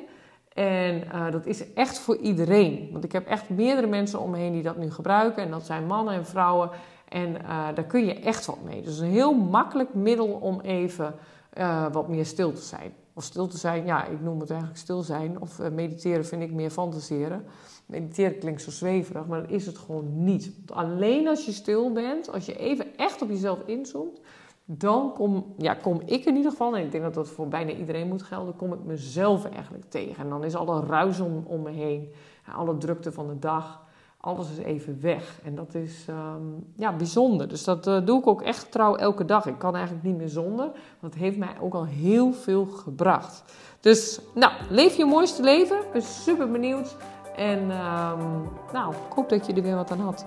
En 0.55 1.03
uh, 1.15 1.31
dat 1.31 1.47
is 1.47 1.73
echt 1.73 1.99
voor 1.99 2.17
iedereen. 2.17 2.89
Want 2.93 3.05
ik 3.05 3.13
heb 3.13 3.27
echt 3.27 3.49
meerdere 3.49 3.87
mensen 3.87 4.21
om 4.21 4.31
me 4.31 4.37
heen 4.37 4.53
die 4.53 4.63
dat 4.63 4.77
nu 4.77 4.91
gebruiken. 4.91 5.43
En 5.43 5.51
dat 5.51 5.67
zijn 5.67 5.87
mannen 5.87 6.15
en 6.15 6.27
vrouwen. 6.27 6.71
En 7.09 7.29
uh, 7.29 7.67
daar 7.75 7.85
kun 7.87 8.05
je 8.05 8.15
echt 8.15 8.47
wat 8.47 8.63
mee. 8.65 8.83
Dus 8.83 8.99
een 8.99 9.11
heel 9.11 9.35
makkelijk 9.35 9.95
middel 9.95 10.27
om 10.27 10.61
even 10.61 11.15
uh, 11.59 11.87
wat 11.93 12.09
meer 12.09 12.27
stil 12.27 12.53
te 12.53 12.63
zijn. 12.63 12.93
Of 13.13 13.25
stil 13.25 13.47
te 13.47 13.59
zijn, 13.59 13.87
ja, 13.87 14.05
ik 14.05 14.21
noem 14.21 14.41
het 14.41 14.51
eigenlijk 14.51 14.81
stil 14.81 15.03
zijn. 15.03 15.41
Of 15.41 15.59
uh, 15.59 15.69
mediteren 15.69 16.27
vind 16.27 16.43
ik 16.43 16.53
meer 16.53 16.71
fantaseren. 16.71 17.45
Mediteren 17.87 18.39
klinkt 18.39 18.63
zo 18.63 18.71
zweverig, 18.71 19.27
maar 19.27 19.41
dat 19.41 19.51
is 19.51 19.67
het 19.67 19.79
gewoon 19.79 20.25
niet. 20.25 20.53
Want 20.57 20.73
alleen 20.73 21.29
als 21.29 21.45
je 21.45 21.53
stil 21.53 21.93
bent, 21.93 22.33
als 22.33 22.47
je 22.47 22.57
even 22.57 22.97
echt 22.97 23.23
op 23.23 23.29
jezelf 23.29 23.59
inzoomt, 23.67 24.21
dan 24.65 25.13
kom, 25.15 25.55
ja, 25.57 25.75
kom 25.75 26.01
ik 26.05 26.25
in 26.25 26.37
ieder 26.37 26.51
geval, 26.51 26.77
en 26.77 26.85
ik 26.85 26.91
denk 26.91 27.05
dat 27.05 27.15
dat 27.15 27.29
voor 27.29 27.49
bijna 27.49 27.71
iedereen 27.71 28.09
moet 28.09 28.23
gelden, 28.23 28.57
kom 28.57 28.73
ik 28.73 28.85
mezelf 28.85 29.45
eigenlijk 29.45 29.85
tegen. 29.89 30.25
En 30.25 30.29
dan 30.29 30.45
is 30.45 30.55
alle 30.55 30.81
ruis 30.87 31.21
om, 31.21 31.43
om 31.47 31.63
me 31.63 31.71
heen, 31.71 32.13
alle 32.55 32.79
drukte 32.79 33.13
van 33.13 33.27
de 33.27 33.39
dag, 33.39 33.83
alles 34.29 34.51
is 34.51 34.59
even 34.59 34.99
weg. 35.01 35.41
En 35.45 35.55
dat 35.55 35.75
is 35.75 36.07
um, 36.11 36.65
ja, 36.77 36.93
bijzonder. 36.93 37.49
Dus 37.49 37.65
dat 37.65 37.87
uh, 37.87 38.07
doe 38.07 38.19
ik 38.19 38.27
ook 38.27 38.43
echt 38.43 38.73
trouw 38.73 38.97
elke 38.97 39.25
dag. 39.25 39.47
Ik 39.47 39.59
kan 39.59 39.75
eigenlijk 39.75 40.05
niet 40.05 40.17
meer 40.17 40.29
zonder. 40.29 40.71
Want 41.01 41.15
het 41.15 41.23
heeft 41.23 41.37
mij 41.37 41.57
ook 41.61 41.75
al 41.75 41.87
heel 41.87 42.33
veel 42.33 42.65
gebracht. 42.65 43.45
Dus 43.81 44.21
nou, 44.35 44.53
leef 44.71 44.97
je 44.97 45.05
mooiste 45.05 45.43
leven. 45.43 45.77
Ik 45.77 45.93
ben 45.93 46.03
super 46.03 46.51
benieuwd. 46.51 46.97
En 47.37 47.59
um, 47.59 48.49
nou, 48.73 48.93
ik 48.93 49.13
hoop 49.15 49.29
dat 49.29 49.47
je 49.47 49.53
er 49.53 49.63
weer 49.63 49.75
wat 49.75 49.91
aan 49.91 50.01
had. 50.01 50.27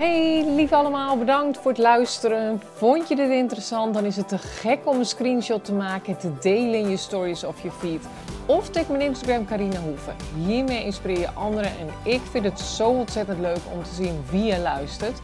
Hey, 0.00 0.44
lief 0.44 0.72
allemaal, 0.72 1.18
bedankt 1.18 1.58
voor 1.58 1.70
het 1.70 1.80
luisteren. 1.80 2.62
Vond 2.74 3.08
je 3.08 3.16
dit 3.16 3.30
interessant? 3.30 3.94
Dan 3.94 4.04
is 4.04 4.16
het 4.16 4.28
te 4.28 4.38
gek 4.38 4.78
om 4.84 4.98
een 4.98 5.04
screenshot 5.04 5.64
te 5.64 5.72
maken 5.72 6.12
en 6.12 6.18
te 6.18 6.32
delen 6.40 6.80
in 6.80 6.88
je 6.88 6.96
stories 6.96 7.44
of 7.44 7.62
je 7.62 7.70
feed. 7.70 8.08
Of 8.46 8.68
tag 8.68 8.88
mijn 8.88 9.00
Instagram 9.00 9.46
Carina 9.46 9.80
Hoeven. 9.80 10.16
Hiermee 10.46 10.84
inspireer 10.84 11.18
je 11.18 11.30
anderen 11.30 11.70
en 11.70 12.12
ik 12.12 12.20
vind 12.30 12.44
het 12.44 12.60
zo 12.60 12.88
ontzettend 12.88 13.38
leuk 13.38 13.60
om 13.72 13.82
te 13.82 13.94
zien 13.94 14.22
wie 14.30 14.44
je 14.44 14.58
luistert. 14.58 15.20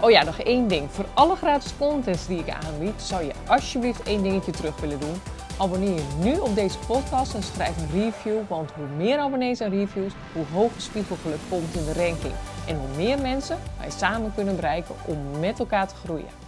Oh 0.00 0.10
ja, 0.10 0.24
nog 0.24 0.38
één 0.38 0.68
ding. 0.68 0.90
Voor 0.90 1.06
alle 1.14 1.36
gratis 1.36 1.72
contents 1.78 2.26
die 2.26 2.38
ik 2.38 2.54
aanbied, 2.66 3.02
zou 3.02 3.24
je 3.24 3.32
alsjeblieft 3.46 4.02
één 4.02 4.22
dingetje 4.22 4.52
terug 4.52 4.80
willen 4.80 5.00
doen. 5.00 5.20
Abonneer 5.58 5.94
je 5.94 6.04
nu 6.22 6.38
op 6.38 6.54
deze 6.54 6.78
podcast 6.86 7.34
en 7.34 7.42
schrijf 7.42 7.76
een 7.76 8.02
review, 8.02 8.38
want 8.48 8.70
hoe 8.70 8.86
meer 8.96 9.18
abonnees 9.18 9.60
en 9.60 9.70
reviews, 9.70 10.12
hoe 10.32 10.44
hoger 10.52 10.80
spiegelgeluk 10.80 11.40
komt 11.48 11.74
in 11.74 11.84
de 11.84 11.92
ranking. 11.92 12.34
En 12.66 12.76
hoe 12.76 12.96
meer 12.96 13.18
mensen 13.18 13.58
wij 13.78 13.90
samen 13.90 14.32
kunnen 14.34 14.56
bereiken 14.56 14.94
om 15.04 15.40
met 15.40 15.58
elkaar 15.58 15.88
te 15.88 15.94
groeien. 15.94 16.45